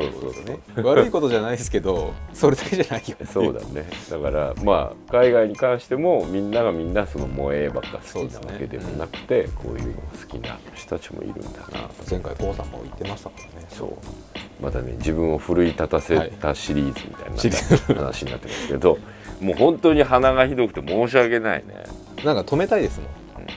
[0.84, 3.86] 悪いことじゃないですけどそれだけじゃないよそうだね。
[4.10, 11.90] だからまあ海外に関してもみんながみんなその萌えばっか好きなわけでもなくて、こういうのが好きな人たちもいるんだな。
[12.10, 13.68] 前回こうさんも言ってましたからね。
[13.70, 13.94] そう。
[14.62, 18.98] またね自分を奮い立たせたシリーズみたいな、話になってますけど
[19.42, 21.84] もう本当に鼻がひどくて申し訳ないね。
[22.24, 23.10] なんか止めたいですもん、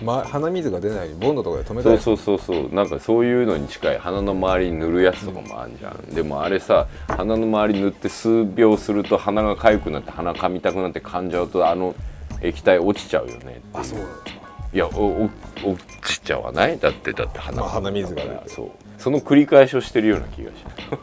[0.03, 2.75] ま、鼻水が出ないようにボンドとかで止めたそうそうそうそう。
[2.75, 11.95] なんかそういうのに近い鼻の周りに塗るやつとかもあるじゃん、でもあれさ鼻の周り塗って数秒すると鼻が痒くなって鼻噛みたくなって噛んじゃうとあの
[12.43, 15.31] 液体落ちちゃうよねあそうなんですかいやおお
[15.65, 16.79] 落ちちゃわない？
[16.79, 18.71] だってだって鼻まあ鼻水がねそう。
[18.99, 20.57] その繰り返しをしてるような気がし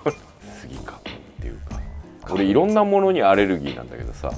[0.04, 1.82] ます杉かっていうか。
[2.30, 4.28] 俺いろんなものにアレルギーなんだけどさ。
[4.28, 4.38] はい。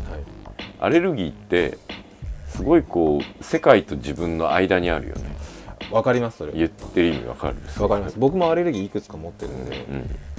[0.79, 1.77] アレルギーって
[2.47, 5.37] すごいこう世界と自分の間にあるよね。
[5.91, 6.53] わかりますそれ。
[6.53, 7.55] 言ってる意味わかる。
[7.81, 8.15] わかります。
[8.17, 9.85] 僕もアレルギーいくつか持ってるんで、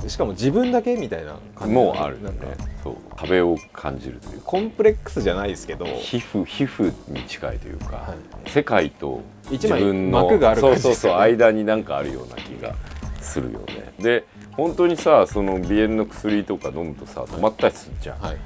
[0.04, 2.38] うしかも自分だけみたいな感ん、じもうあるよね。
[2.46, 4.44] なんかそう壁を感じるというか。
[4.44, 5.86] コンプレックスじゃないですけど。
[5.86, 8.14] 皮膚皮膚に近いというか、は
[8.46, 12.74] 世界と自分の膜があるそうそうそう間になんかあるような気が
[13.20, 13.92] するよね。
[13.98, 18.36] で本当にさその鼻炎の薬とか飲むとさ止まったりするじゃん、はい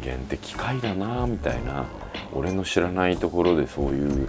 [0.00, 1.86] 人間って機械だなみたいな
[2.32, 4.28] 俺の知らないところでそういう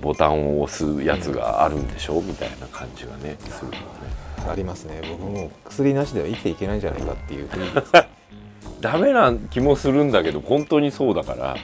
[0.00, 3.78] ボタンを押すやつがあるんでしょみたいな感じがねするよね。
[4.48, 5.00] ありますね。
[5.10, 7.92] 僕も薬なしでは生きていけないんじゃないかっていう雰囲気です
[8.80, 11.56] ダメな気もするんだけど本当にそうだから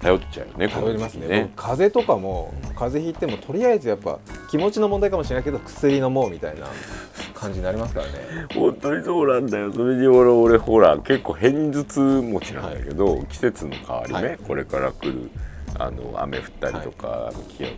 [0.00, 1.50] 頼っちゃうよね頼りますね。
[1.56, 4.18] 僕風邪とかも風邪ひいてもとりあえずやっぱ
[4.50, 6.66] 気持ちの問題かもしれないけど薬飲もうみたいな
[7.34, 8.12] 感じになりますからね。
[8.54, 9.72] 本当にそうなんだよ。
[9.72, 14.38] それに俺俺ほら結構偏頭痛持ちなんだけど、季節の変わりね、はい。
[14.38, 15.30] これから来る
[15.78, 17.70] あの雨降ったりとか、あの気温。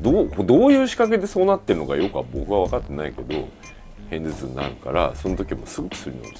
[0.00, 3.48] どうどういう仕掛けでそうなってるのかよくは僕は分かってないけど
[4.10, 6.30] 偏頭痛になるからその時もすぐ薬飲んで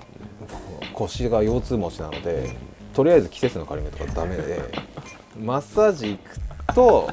[0.92, 2.50] 腰が腰痛持ちなので
[2.92, 4.60] とりあえず季節の変わり目とかダメで
[5.38, 6.18] マッサージ行
[6.68, 7.10] くと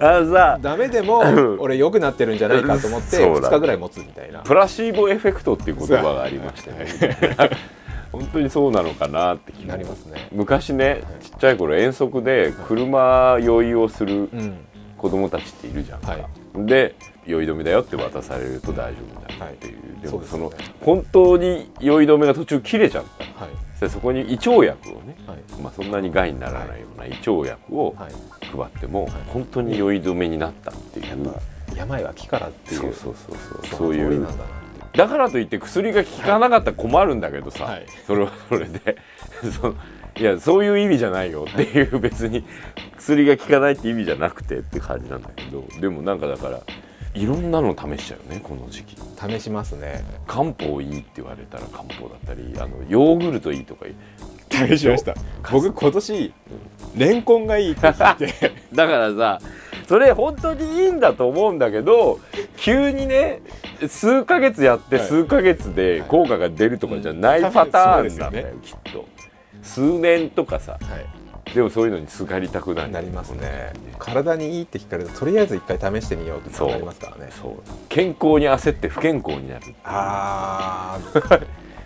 [0.00, 1.60] あのさダメでもうん。
[1.60, 4.40] 俺良くなってるんじゃないかと思ってそうだ2日ぐらい持つみたいな。
[4.40, 6.86] プラシーボエフェクトっていう言葉がありましてね。
[8.12, 14.58] 本当にそうなのかなって気なりますね昔ねちっちゃい頃遠足で車酔いをするうん。
[14.96, 16.94] 子供たちっているじゃんか、はいで
[17.26, 23.44] 酔い止めだよって渡されると大丈夫だっていう、でもその本当に酔い止めが途中切れちゃった。
[23.44, 23.54] はい。
[23.90, 25.60] そこに胃腸薬をね、はい。
[25.60, 28.12] まあ、そんなに害にならないような胃腸薬をはい。
[28.56, 31.34] 配っても本当に酔い止めになったっていう、
[31.76, 33.66] 病は気からっていうそうそうそうそう。
[33.66, 34.26] そそういう。
[34.92, 37.86] だからといって薬が効かなかったら困るんだけどさ、はい。
[38.06, 38.96] それはそれで
[40.16, 42.44] いやそういう意味じゃないよっていう別に
[42.96, 46.60] 薬が効かないって意味じゃなくてって感じなんだけどでもなんかだから
[47.14, 48.96] いろんなの試しちゃうよねこの時期。
[48.96, 50.04] 試しますね。
[50.26, 53.86] 漢方いいって言われたら漢方だったりあのヨーグルトいいとか
[54.50, 55.14] 試しました。
[55.50, 56.32] 僕今年
[56.96, 58.52] レンコンがいいって聞いて。
[58.74, 59.40] だからさ
[59.88, 62.18] それ本当にいいんだと思うんだけど
[62.56, 63.42] 急にね
[63.86, 65.06] 数ヶ月やってはい。
[65.06, 69.13] 数ヶ月で効果が出るとかじゃないパターンなんだよ、きっと
[69.64, 70.72] 数年とかさ。
[70.72, 70.78] は
[71.48, 71.54] い。
[71.54, 72.92] でもそういうのにすがりたくなる。
[72.92, 73.72] なりますね。
[73.98, 77.30] 体にいいって聞かれるととりあえず一回試してみようってなりますからね。
[77.30, 77.54] そう。
[77.88, 79.74] 健康に焦って不健康になる。
[79.84, 80.98] あ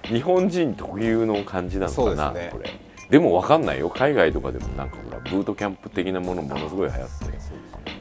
[0.04, 2.50] 日本人特有の感じなのかな、そうですね。
[2.52, 2.70] これ。
[3.10, 3.90] でも分かんないよ。
[3.90, 7.24] 海外とかでもなんかほらブートキャンプ的なものものすごい流行って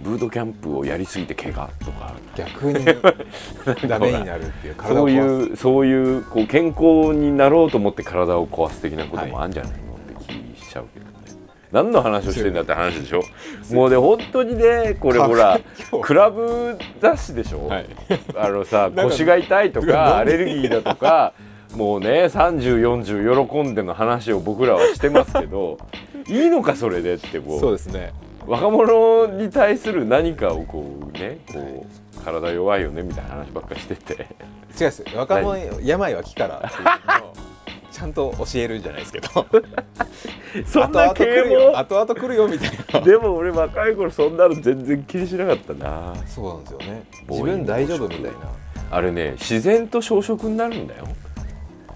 [0.01, 2.13] ブートキャンプをやりすぎて怪我とか。
[2.35, 2.85] 逆に
[3.87, 9.77] ダメになるっていう体そういうそういうこう健康になろうと思って体を壊す的なこともあるんじゃないの、
[10.21, 11.11] って気しちゃうけどね。
[11.71, 13.23] 何の話をしてんだって話でしょ？
[13.73, 15.59] もうね本当にねこれほら
[16.01, 17.85] クラブ雑誌でしょ、はい。
[18.37, 21.33] あのさ腰が痛いとかかアレルギーだとか
[21.75, 25.77] もうね3040喜んでの話を僕らはしてますけど
[26.27, 27.59] いいのかそれでってこう。
[27.59, 28.13] そうですね
[28.47, 34.13] 若者に対する何かをこうねこう体弱いよねみたいな話ばっかりしてて。
[34.13, 34.27] 違う
[34.79, 36.83] です若者病は気からっていう
[37.21, 37.33] のを
[37.91, 39.27] ちゃんと教えるんじゃないですけど。
[40.65, 42.99] そんな後々来る啓よ後々来るよみたいな。
[42.99, 46.13] 蒙でも俺若い頃そんなの全然気にしなかったな。
[46.25, 47.03] そうなんですよね。
[47.29, 48.29] 自分大丈夫みたいな。
[48.89, 51.07] あれね自然と小食になるんだよ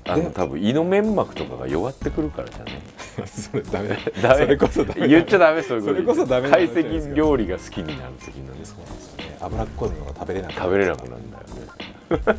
[0.06, 2.82] あでの多分胃の粘膜とかが弱ってくるからじゃね？
[3.28, 3.90] それダメ。
[4.22, 4.36] ダメ。
[4.38, 5.08] それこそダメ。
[5.08, 5.94] 言っちゃダメそういうこと。
[5.96, 9.38] それこそダメな懐話じゃないですか石料理が好きになる的なねそうなんですよね。
[9.42, 11.52] 脂っこいものが食べれなくな食べれなくなるんだよね。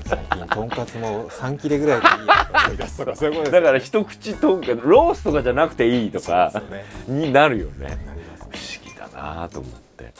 [0.04, 2.98] 最近とんかつも3切れぐらいでいいやと思い出す。
[3.04, 6.84] とかそういうことですよだから一口とんかロースとかじゃなくていいとかね。
[7.08, 7.96] になるよね。
[8.38, 10.12] 不思議だなと思って。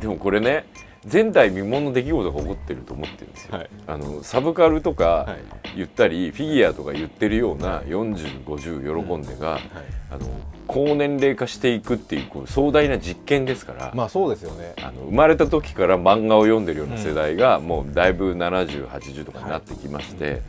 [0.00, 0.64] でもこれね
[1.10, 3.70] 前代未聞の出来事が起こってると思ってるんですよ、はい。
[3.86, 5.60] あのサブカルとかはい。
[5.76, 9.62] 言ったり、フィギュアとか言ってるような4050喜んでが、はい。
[10.10, 10.26] あの
[10.66, 14.74] 高年齢化していくっていうこう壮大な実験ですから、まあそうですよね。
[14.78, 20.42] あの生まれた時から漫画を読んでるような世代が、もうだいぶ7080とかになってきまして、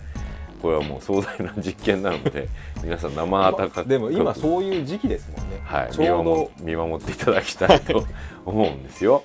[0.62, 2.48] これはもう壮大な実験なので
[2.84, 8.06] 皆さん生温かくでも今そういう時期ですもんね、はい、ちょうど見守見守っていただきたいと
[8.46, 9.24] 思うんですよ。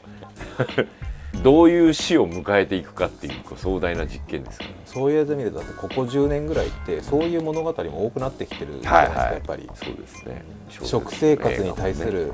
[1.43, 4.71] どういう死を迎えていくかっていう壮大な実験ですから。
[4.87, 9.71] そういうやつ見るとだってここ10年ぐらいってそういう物語も多くなってきてるじゃないですか、やっぱり。
[9.75, 10.45] そうですね。
[10.69, 12.33] 食生活に対する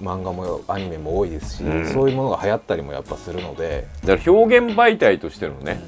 [0.00, 1.86] うん漫画もアニメも多いですし、うん。
[1.86, 5.80] そういうものが流行ったりもやっぱするので、だから表現媒体としてのね、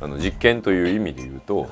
[0.00, 1.68] あの実験という意味で言うと、はい。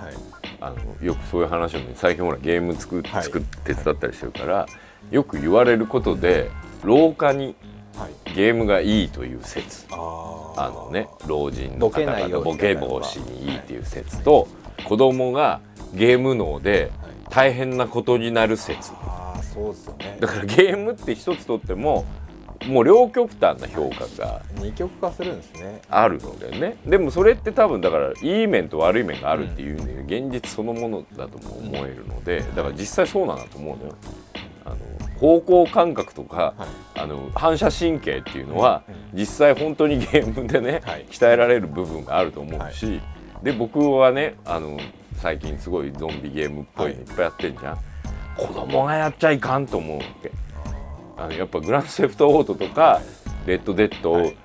[0.60, 4.66] あのよくそういう話をね最近ほらゲーム作作って手伝ったりしてるから、
[5.10, 6.50] よく言われることで
[6.82, 7.54] 老化に
[7.96, 9.86] はい、ゲームがいいという説。
[9.90, 14.48] ああのね老人の方々ボケ防止にいいっていう説と、
[14.84, 15.60] 子供が
[15.94, 16.90] ゲーム脳で
[17.30, 18.92] 大変なことになる説。
[18.92, 20.16] ああそうですよね。
[20.20, 22.04] だからゲームって一つとっても
[22.66, 25.82] もう両極端な評価が二極化するんですね。
[25.88, 26.76] あるのでね。
[26.86, 33.94] でもそれって多分だからいい面と悪い面があるっていう意味で現実そのものだとも思えるのでだから実際そうなんだと思うのよ。
[35.18, 36.66] 方向感覚とか、は
[36.96, 37.00] い。
[37.00, 41.06] あの反射神経っていうのは、うん実際本当にゲームでね、 はい。
[41.08, 43.00] 鍛えられる部分があると思うし、
[43.42, 44.78] で僕はねあの
[45.16, 47.02] 最近すごいゾンビゲームっぽいのい。
[47.02, 47.78] っぱいやってんじゃん、
[48.36, 50.32] 子供がやっちゃいかんと思うわけ。
[51.16, 53.00] あのやっぱグランドセフトオートとか、
[53.46, 54.36] レッドデッド、はい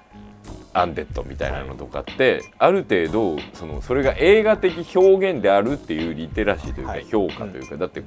[0.74, 7.06] アンデッドみたいなのとかって、ある程度そのそれが映画的表現であるっていうリテラシーというかはい。
[7.06, 8.04] 評価というか、だって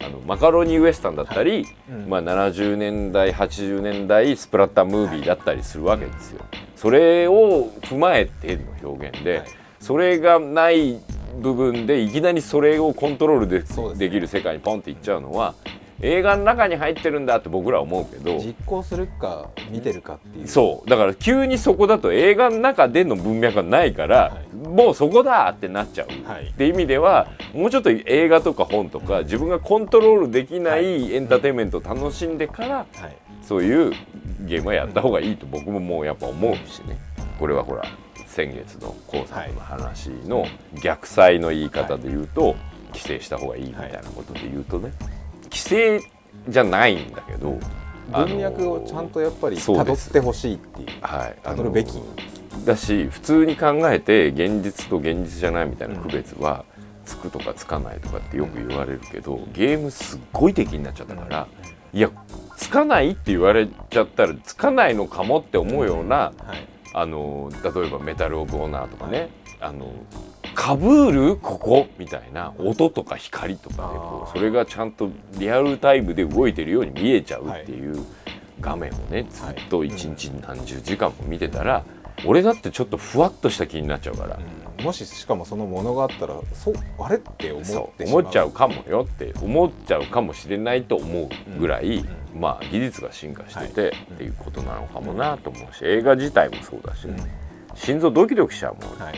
[0.00, 2.08] あのマカロニウエスタンだったり、うん。
[2.08, 6.44] まあ、70年代80年代スプラッタームービーだったりするわけですよ。
[6.76, 9.48] それを踏まえての表現で、はい。
[9.80, 11.00] それがない
[11.40, 13.62] 部分でいきなりそれをコントロールで
[13.96, 15.54] できる世界にポンっていっちゃうのは
[16.02, 18.38] 映画の中に入ってるんだって僕らは思うけど。
[18.38, 20.48] 実行するか見てるかっていう。
[20.48, 20.88] そう。
[20.88, 24.56] だから急にそこだと映画の中での文脈がないから、はい。
[24.56, 26.46] もうそこだってなっちゃう、はい。
[26.46, 32.86] って意味ではもうちょっと映画とか本とか自分がコントロールできないエンターテインメントを楽しんでからはい。
[33.42, 33.92] そういう
[34.42, 36.98] ゲームはやった方がいいと僕ももうやっぱ思うしね。
[37.38, 37.84] これはほら
[38.26, 40.46] 先月のコウさんの話の
[40.82, 42.54] 逆再の言い方で言うと
[42.88, 44.92] 規制した方がいいみたいなことで言うとね
[45.50, 46.00] 規制
[46.48, 47.58] じゃないんだけど
[48.12, 50.08] 文脈をちゃんとやっぱりそうです。
[50.08, 50.88] 辿ってほしいっていう。
[51.00, 51.36] はい。
[51.44, 51.92] あの辿るべき。
[52.64, 56.64] だし普通に考えて現実と現実じゃないみたいな区別は
[57.04, 61.48] つくとかつかないとかってよく言われるけどゲームすっごい敵になっちゃったから
[61.92, 62.10] いや
[62.56, 66.66] つかないって言われちゃったらつかないのかもって思うようなはい。
[66.92, 69.30] あの例えばメタル・オブ・オナーとかね
[69.60, 69.92] あの
[70.54, 71.86] かぶるここ？
[71.98, 72.52] みたいな。
[72.58, 78.04] 音とか光とかでこうそれがちゃんとリアルタイムで動いてるように見えちゃうっていう
[78.60, 81.84] 画面をねずっと一日に何十時間も見てたら
[82.26, 84.36] 俺だってちょっとふわっとした気になっちゃうから。
[84.78, 84.84] うん。
[84.84, 87.16] もししかもそのものがあったらそうあれ？
[87.16, 87.64] って思っ
[87.96, 92.40] て思っちゃうかもよって思っちゃうかもしれないと思うぐらい、うん。
[92.40, 93.90] まあ技術が進化してて、はい。
[93.90, 97.06] っていうことなのかもなと思うし映画自体もそうだし
[97.74, 99.14] 心臓ドキドキしちゃうもん、はい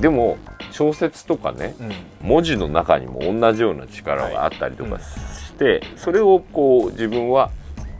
[0.00, 0.38] でも
[0.70, 1.92] 小説とかねうん。
[2.28, 7.50] 文字の中にも同じような力があったりとかして、それをこう自分は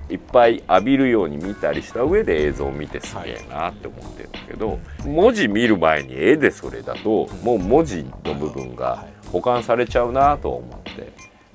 [0.09, 7.27] いっぱい浴びるように見たりした上で映像を見てすげえなって思ってるんだけど、文字見る前に絵でそれだと。
[7.43, 11.13] もう文字の部分が保管されちゃうなと思って。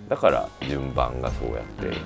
[0.10, 1.98] だから順番がそうやって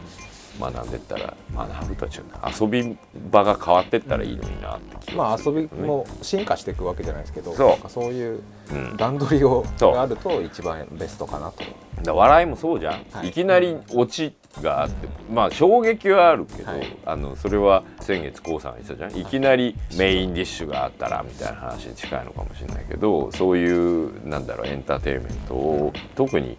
[0.60, 2.98] 学んでったら学ぶとは違うな遊び
[3.32, 7.90] 場が変わってったらいいのになって気まあがする遊びも進化していくわけじゃないですけどそう。
[7.90, 8.42] そういう
[8.72, 8.98] うん。
[8.98, 9.94] 段取りをそう。
[9.94, 11.64] があると一番ベストかなと。
[12.04, 13.30] だ笑いもそうじゃん、はい。
[13.30, 16.98] い、きなりオチがあってまあ衝撃はあるけど、はい。
[17.06, 19.22] あのそれは先月 k o さんが言ってたじゃん。
[19.22, 26.58] いきなりメインディッシュがあったらみたいな話に近いのかもしれないけどそういうなんだろうエンターテインメントを特に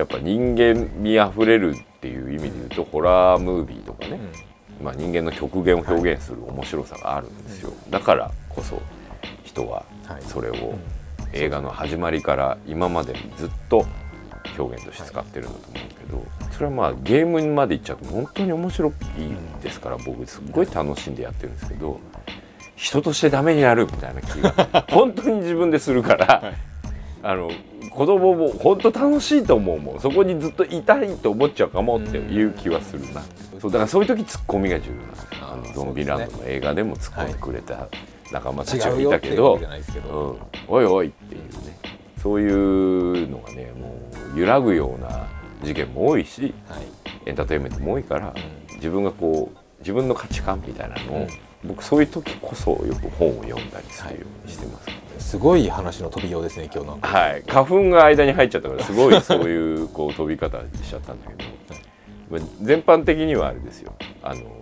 [0.00, 4.18] やっぱ人間味あふれるっていう意味で言うとホラームービーとかね、
[4.82, 8.80] まあ、人間の極限を表現する面白さがあるんですよ、だからこそ
[9.44, 10.22] 人ははい。
[10.22, 10.78] それを
[11.32, 13.86] 映画の始まりから今までずっと
[14.58, 18.92] 表現として使ってるんだと思うけどそれはまあゲームまでいっちゃうと本当に面白い
[19.62, 22.00] ですから僕すっごい楽しんでやってるんですけど
[22.74, 26.54] 人としてダメになるみたいな気が 本当に自分でするから
[27.22, 27.50] あの
[27.90, 30.00] 子供も本当楽しいと思うもん。
[30.00, 33.22] そこにずっといたいと思っちゃうかもっていう気はするな。
[33.60, 37.88] そうだからそういう時ツッコミが重要なあのゾンビランドの映画でも突っ込んでくれた
[38.32, 39.56] 仲間たちが違ういたけど。
[39.56, 41.78] うん、おいおいっていうね。
[42.22, 43.94] そういうのがねも
[44.34, 45.26] う揺らぐような
[45.62, 46.86] 事件も多いしはい。
[47.26, 51.28] エンターテインメントも多いから、う自分がこう自分の価値観みたいなのを、うん。
[51.62, 54.88] 僕そういう時こそよく本を読んだりするようにしてます、
[55.20, 57.08] すごい話の飛びようですね今日なんか。
[57.08, 61.50] はい、花粉が間に入っちゃったからすごいそういうこう飛び方しちゃったんだけど、
[62.30, 63.92] まあ全般的にはあれですよ。
[64.22, 64.60] あの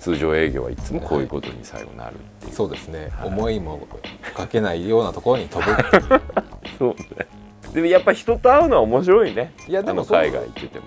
[0.00, 3.28] 通常営業はいつもこういうことに最後なるっていう、そうですね、はい。
[3.28, 3.86] 思いも
[4.34, 5.72] かけないようなところに飛ぶ
[6.78, 7.26] そうね。
[7.72, 9.52] でもやっぱ人と会うのは面白いね。
[9.68, 10.86] いやでも海外行ってても、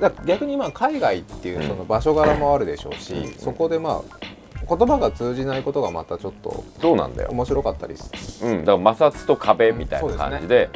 [0.00, 3.32] だから逆にまあ海外っていううんその場所柄もあるでしょうし、うん。
[3.32, 4.26] そこでまあ
[4.68, 10.68] 言葉が通じないことがまたちょっとそうなんだよ、面白かったりすうん、だから摩擦と壁みたいなうん感じで,、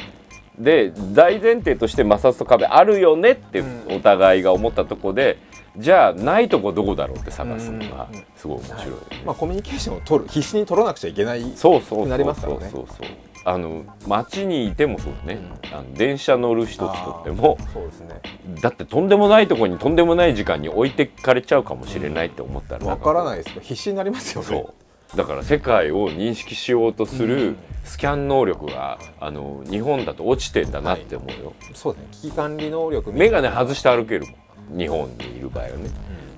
[0.59, 3.97] で大前提として摩擦と壁あるよねってうん。
[3.97, 5.38] お互いが思ったとこで、
[5.76, 8.86] じゃあないとこどこだろうって探すのがうんすごい面白い。
[8.86, 12.61] よね、まあコミュニケーションを取る必死に取らなくちゃいけないそうそうそうなりますからね。
[12.61, 15.38] そうそうそうあの街にいてもそうね、
[15.72, 17.59] あの電車乗る一つとっても。
[17.72, 18.20] そうですね。
[18.61, 24.47] だってとんでもないとこにとんでもない時間に置いてかれちゃうかもしれないって思ったらわからないいです必死になりますよね。
[24.47, 24.74] そ
[25.14, 25.16] う。
[25.16, 27.57] だから世界を認識しようとすうるん。
[27.84, 32.09] スキャン能力があの日本だと落ちてんだなって思うよ、そうですね。
[32.12, 34.78] 危機管理能力眼鏡は外して歩けるもん。
[34.78, 35.76] 日本にいる場合はね。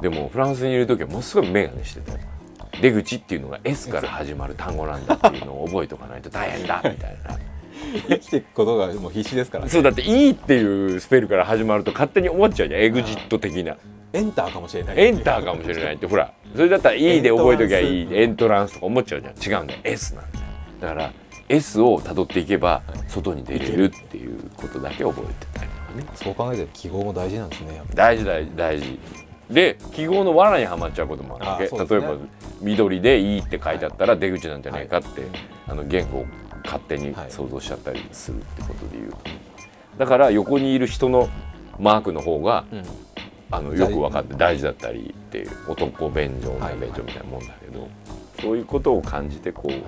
[0.00, 2.18] でもフランスにいる時はものすごい眼鏡してたよ
[2.80, 7.38] 出口っていうのが S から始まる単語なんだっていうのを覚えておかないと大変だみたいな。
[8.08, 9.70] 生きていくことがもう必死ですからね。
[9.70, 12.80] そうだって E っていうスペルから始まると勝手に思っちゃうじゃん。
[12.80, 13.76] エグジット的な。
[14.14, 14.98] エンターかもしれない。
[14.98, 18.08] エンターかもしれないってほらそれだったら E で覚えときゃいい。
[18.12, 19.58] エエントランスとか思っちゃうじゃん。
[19.58, 19.80] 違うんだよ。
[19.84, 20.38] S なんだ。
[20.38, 20.44] よ
[20.80, 21.12] だから
[21.48, 26.06] S を辿っていけば外に出れるっていうことだけ覚えてたりとかね。
[26.14, 28.98] そう考えて記号も大事なんですね大事大事大事。
[29.50, 31.64] で記号の罠にはまっちゃうこともあるわけ。
[31.64, 31.86] ね。
[31.88, 32.16] 例えば
[32.62, 35.22] 緑で「いい」って書いてあったら出口なんじゃないかって、
[35.66, 36.26] あの言語を
[36.64, 37.30] 勝手にはい。
[37.30, 39.18] 想像しちゃったりするってことで言うと、
[39.98, 41.28] だから横にいる人の
[41.78, 42.82] マークの方がうん。
[43.54, 47.86] あのよく分かって大事だったりっていう男便所女便所みたいなもんだけど、
[48.40, 49.80] そういうことを感じてこう、はい。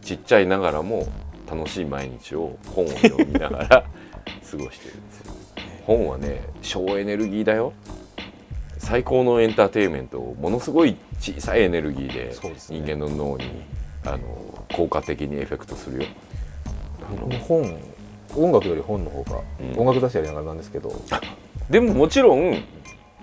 [0.00, 1.06] ちっちゃいながらも
[1.50, 5.34] 楽しい毎日を本を読みながら過ごしてるんですよ。
[5.84, 7.74] 本はね省エネルギーだよ
[8.78, 12.34] 最高のエンターテインメントをものすごい小さいエネルギーで
[12.68, 13.62] 人間の脳に
[14.04, 16.04] あの効果的にエフェクトするよ。
[17.40, 17.80] 本
[18.36, 19.80] 音楽より本の方が、うん。
[19.80, 20.92] 音楽雑誌やりながらなんですけど、
[21.70, 22.62] でももちろん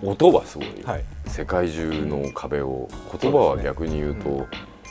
[0.02, 1.04] 音はすごいよ、はい。
[1.28, 2.88] 世界中の壁を
[3.20, 4.46] 言葉は逆に言うとそうで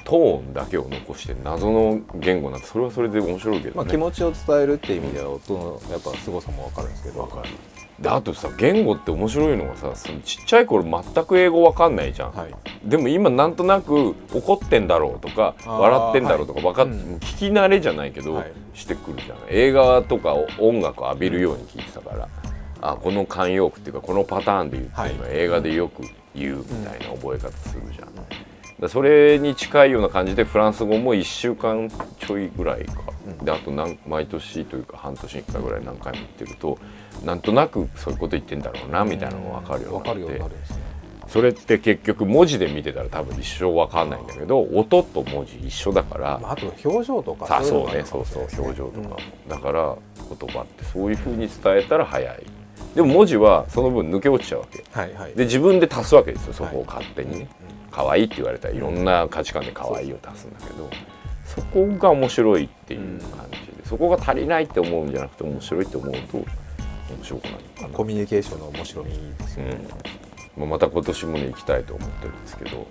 [0.06, 7.22] トーンだけを残して謎の言語なんてそれはそれで面白いけどね、まあ、気持ちを伝えるっていう意味では音のやっぱ凄さも分かるんですけど。
[7.22, 7.50] わかる
[8.00, 12.54] であとさ言語って面白いのがさそのちっちゃい頃全く英語わかんないじゃん、はい。
[12.84, 18.52] でも今なんとなく怒ってんだろうとか笑ってんだろうとかわかっ、はい聞き慣れじゃないけど、はい。
[18.74, 19.38] してくるじゃん。
[19.50, 22.30] 映画とか音楽を浴びるように聞いてたから、
[22.82, 26.04] あこの慣用句っていうかこのパターンで言ってるのは映画でよく
[26.36, 28.10] 言うみたいな覚え方するじゃん、
[28.80, 31.90] だそれに近いような感じでフランス語も1週間
[32.20, 33.46] ちょいぐらいか、うん。
[33.46, 36.78] であと何毎年というか半年に1回ぐらい何回も言ってると
[37.24, 40.56] なんとなくそういうこと言ってんだろうなみたいなのが分かるようになって。
[41.28, 48.04] それって結局文字で見てたら多分一生分かんないんだけど音と文字一緒だから、まあ、あと表情とかそうね。
[48.06, 49.18] そうそう表情とかも、
[49.50, 49.96] だから
[50.38, 52.44] 言葉ってそういうふうに伝えたら早い。
[52.94, 54.80] でも文字はその分抜け落ちちゃうわけ。
[54.80, 55.34] うんはいはい。
[55.34, 57.40] で自分で足すわけですよそこをはい勝手に。
[57.40, 57.76] ね、うん。
[57.96, 60.90] 可愛いって言われたらいろんな価値観で可愛いを足すんだけど
[61.46, 66.46] そこが面白いっていう感じでそこが足りないって思うんじゃなくて面白いって思うと
[67.26, 69.78] 面白くなるかなコミュニケーションの面白みですよね、
[70.58, 72.88] うん、また今年もね行きたいと思ってるんですけど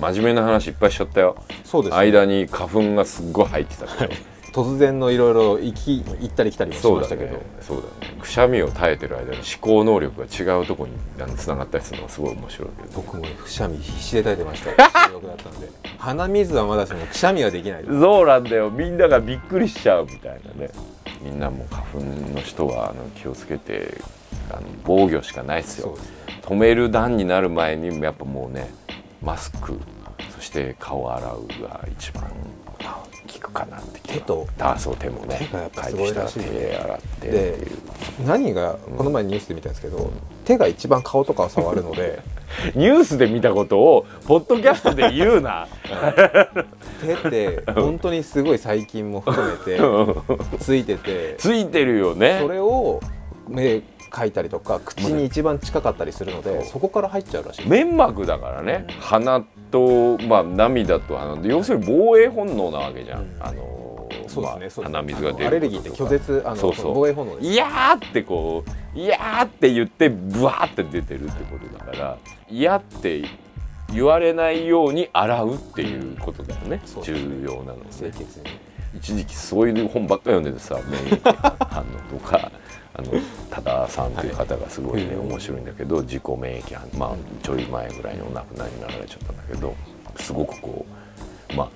[0.00, 1.98] 真面目な話いっぱいしちゃったよ、そうですね。
[1.98, 4.14] 間に花粉がすっごい入ってたけど、
[4.52, 8.16] 突然のいろいろ行き行ったり来たりもしましたけど、そうだね。
[8.20, 10.86] くしゃみを耐えてる間に思考能力が違うとこ
[11.18, 14.70] ろにつながったりするのがすごい面白いけど僕もくしゃみ必死で耐えてました。
[15.06, 15.68] 収録だったんで。
[15.98, 18.70] 鼻水はまだしもくしゃみはできないそうなんだよ。
[18.70, 20.70] みんながびっくりしちゃうみたいなね。
[21.20, 24.00] みんなも花粉の人はあの気をつけて
[24.50, 25.88] あの防御しかないですよ。
[25.88, 26.02] ね。
[26.42, 28.70] 止める段になる前にやっぱもうね
[29.22, 29.78] マスク
[30.34, 32.24] そして顔を洗うが一番
[33.32, 34.46] 効くかなって手と。
[34.58, 37.58] あそう手もね手がやっぱすごいらしい手洗ってで
[38.26, 40.10] 何がこの前ニュースで見たんですけど、
[40.44, 42.22] 手が一番顔とかを触るので。
[42.74, 45.68] ニュースで見たことをポッドキャストで言うな。
[47.04, 49.78] 手って本当にすごい細菌も含めて
[50.58, 51.34] ついてて。
[51.38, 52.38] ついてるよね。
[52.40, 53.00] それを
[53.48, 57.68] 目描いたりとか口に一番近かったりするのでそこから入っちゃうらしい。
[57.68, 58.94] 粘膜だからね、うん。
[59.00, 63.36] 鼻と、まあ、涙と鼻で要するに防衛本能なわけじゃん、うん。
[63.40, 66.94] あのそうですね、まあそうです鼻水が出るアレルギーって拒絶あのそうそう。
[66.94, 73.22] 防衛本能いやーってこういやーって言ってブワーって出てるってことだから嫌って
[73.92, 77.86] 言われないように洗うっていうことだよね、そう重要なのね。
[77.90, 78.68] 清潔に。
[78.96, 81.20] 一時期そういう本ばっかり読んでてさ免疫
[81.68, 82.50] 反応とか
[82.98, 83.12] あの
[83.48, 85.26] 多田さんという方がすごいね、はい。
[85.26, 89.74] 面白いんだけど自己免疫反応まあちょい前ぐらいにお亡くなりになられちゃったんだけど
[90.16, 90.84] すごくこ
[91.50, 91.70] うまあ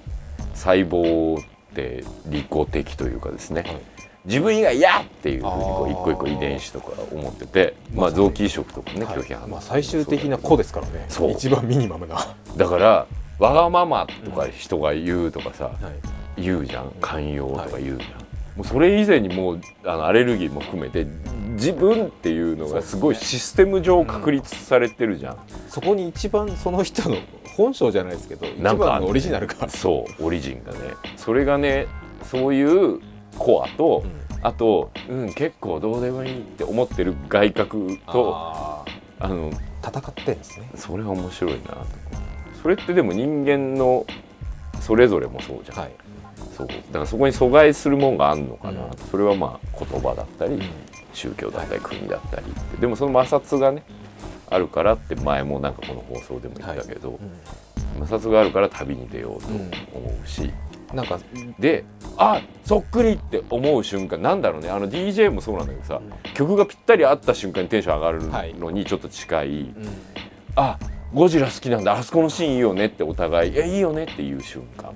[0.54, 1.44] 細胞っ
[1.74, 3.80] て利己的というかですね、はい。
[4.24, 9.18] 自分以外嫌っていうふうにこう一個一個遺伝子とか思っててまあ臓器移植とかね、はい。
[9.18, 11.06] 拒否反応まあ、最終的な子ですからね。
[11.08, 11.30] そう。
[11.30, 13.06] 一番ミニマムな、はだから
[13.38, 15.72] わがままとか人が言うとかさ、
[16.36, 16.92] い、言うじゃん。
[17.00, 18.21] 寛容とか言うじゃん、
[18.56, 21.06] もうそれ以前にもうあのアレルギーも含めて
[21.52, 25.38] 自分っていうのがすごいシステム上確立されてるじゃん、
[25.68, 27.16] そこに一番その人の
[27.56, 30.78] 本性じゃないですけど一番のオリジナルが、そうオリジンがね。
[31.16, 31.86] それがね
[32.24, 33.00] そういう
[33.38, 34.04] コアと、
[34.42, 38.84] あと、うん、結構どうでもいいって思ってる外角とあ
[39.20, 40.70] あのー戦ってんですね。
[40.76, 41.86] それは面白いなと。
[42.62, 44.06] それってでも人間の
[44.80, 45.92] それぞれもそうじゃん、はい、
[46.56, 46.66] そう。
[46.68, 48.90] だからそこに阻害するもんがあるのかな、うん。
[49.10, 50.60] それはまあ言葉だったり、
[51.12, 52.46] 宗教だったり国だったり。
[52.46, 53.82] ってでもその摩擦がね
[54.48, 57.18] あるからって前もなんかこの放送でも言ったけど、
[57.98, 59.64] 摩擦があるから旅に出ようと思
[60.24, 60.52] うし、
[60.92, 61.18] なんか
[61.58, 61.84] で
[62.18, 64.68] あそっくりって思う瞬間なんだろうね。
[64.68, 66.00] あの DJ もそうなんだけどさ、
[66.34, 68.12] 曲がぴったり合った瞬間にテンション上が
[68.52, 69.74] るのにちょっと近い、
[70.56, 70.78] あ
[71.14, 71.92] ゴジラ好きなんだ。
[71.92, 74.94] あそこのシーンいいよねってお互い「いやいいよね」っていう瞬間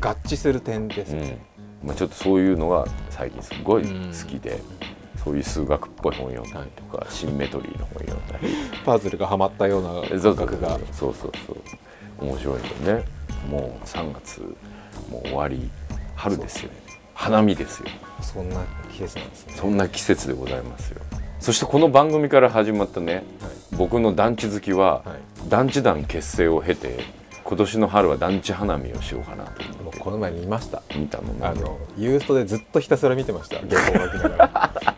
[0.00, 1.20] 合致する点ですうん。
[1.20, 1.38] ね、
[1.82, 3.88] まあ、ちょっとそういうのが最近すごい好
[4.28, 4.60] きで、
[5.24, 8.48] そういう数学っぽい本読んだりとか、シンメトリーの本読んだり。
[8.84, 10.78] パズルがはまったような感覚が。
[10.92, 12.24] そうそうそう。
[12.24, 12.60] 面白いよ
[12.98, 13.04] ね。
[13.48, 14.40] もう3月
[15.10, 15.70] もう終わり。
[16.14, 16.70] 春ですよ
[17.14, 17.88] 花見ですよ。
[18.20, 19.54] そんな季節なんですね。
[19.56, 21.00] そんな季節でございますよ。
[21.40, 23.24] そしてこの番組から始まったねはい。
[23.76, 25.16] 僕の団地好きは、は
[25.46, 25.48] い。
[25.48, 27.00] 団地団結成を経て
[27.44, 29.98] 今年の春は団地花見をしようかなとも思って。
[29.98, 30.82] うこの前見ました。
[30.96, 33.56] 見たのねあのユーストでずっとひたすら見てました。
[33.68, 34.94] 原稿を書きながら。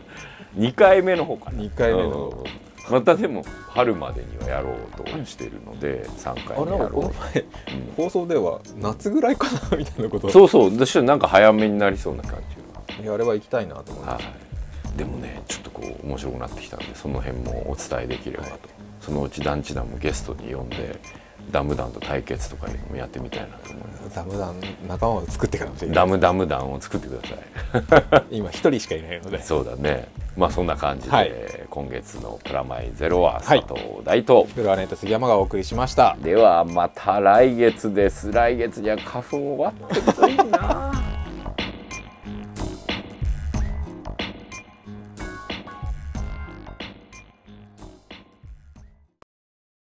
[0.57, 1.57] 2回目の方かな。
[1.57, 2.29] 二回目の。
[2.29, 2.93] うん。
[2.93, 6.91] またでも春までにはやろうとしているので3回目やろう。
[6.91, 7.45] この前
[7.97, 10.29] 放送では夏ぐらいかなみたいなこと。
[10.29, 10.71] そうそう。
[10.71, 12.57] 私はなんか早めになりそうな感じ
[13.01, 14.25] いやあれは行きたいなと思いが、はまし
[14.95, 18.59] い、でもねちょっとこう面白くなってきたんでその辺もお伝えできればと、
[19.01, 20.99] そのうち団地団もゲストに呼んで
[21.51, 24.09] ダム団と対決とかやってみたいなと思います。
[24.15, 28.23] たダムダン仲間を作ってからもしれないダムダム団を作ってください。
[28.37, 29.41] 今一人しかいないので。
[29.41, 30.07] そうだね。
[30.35, 31.31] まあそんな感じで、はい。
[31.69, 36.17] 今月の「プラマイゼロ」は佐藤大と、フロアネット杉山がお送りしました。
[36.21, 38.31] ではまた来月です。
[38.31, 41.06] 来月には花粉終わってるといいな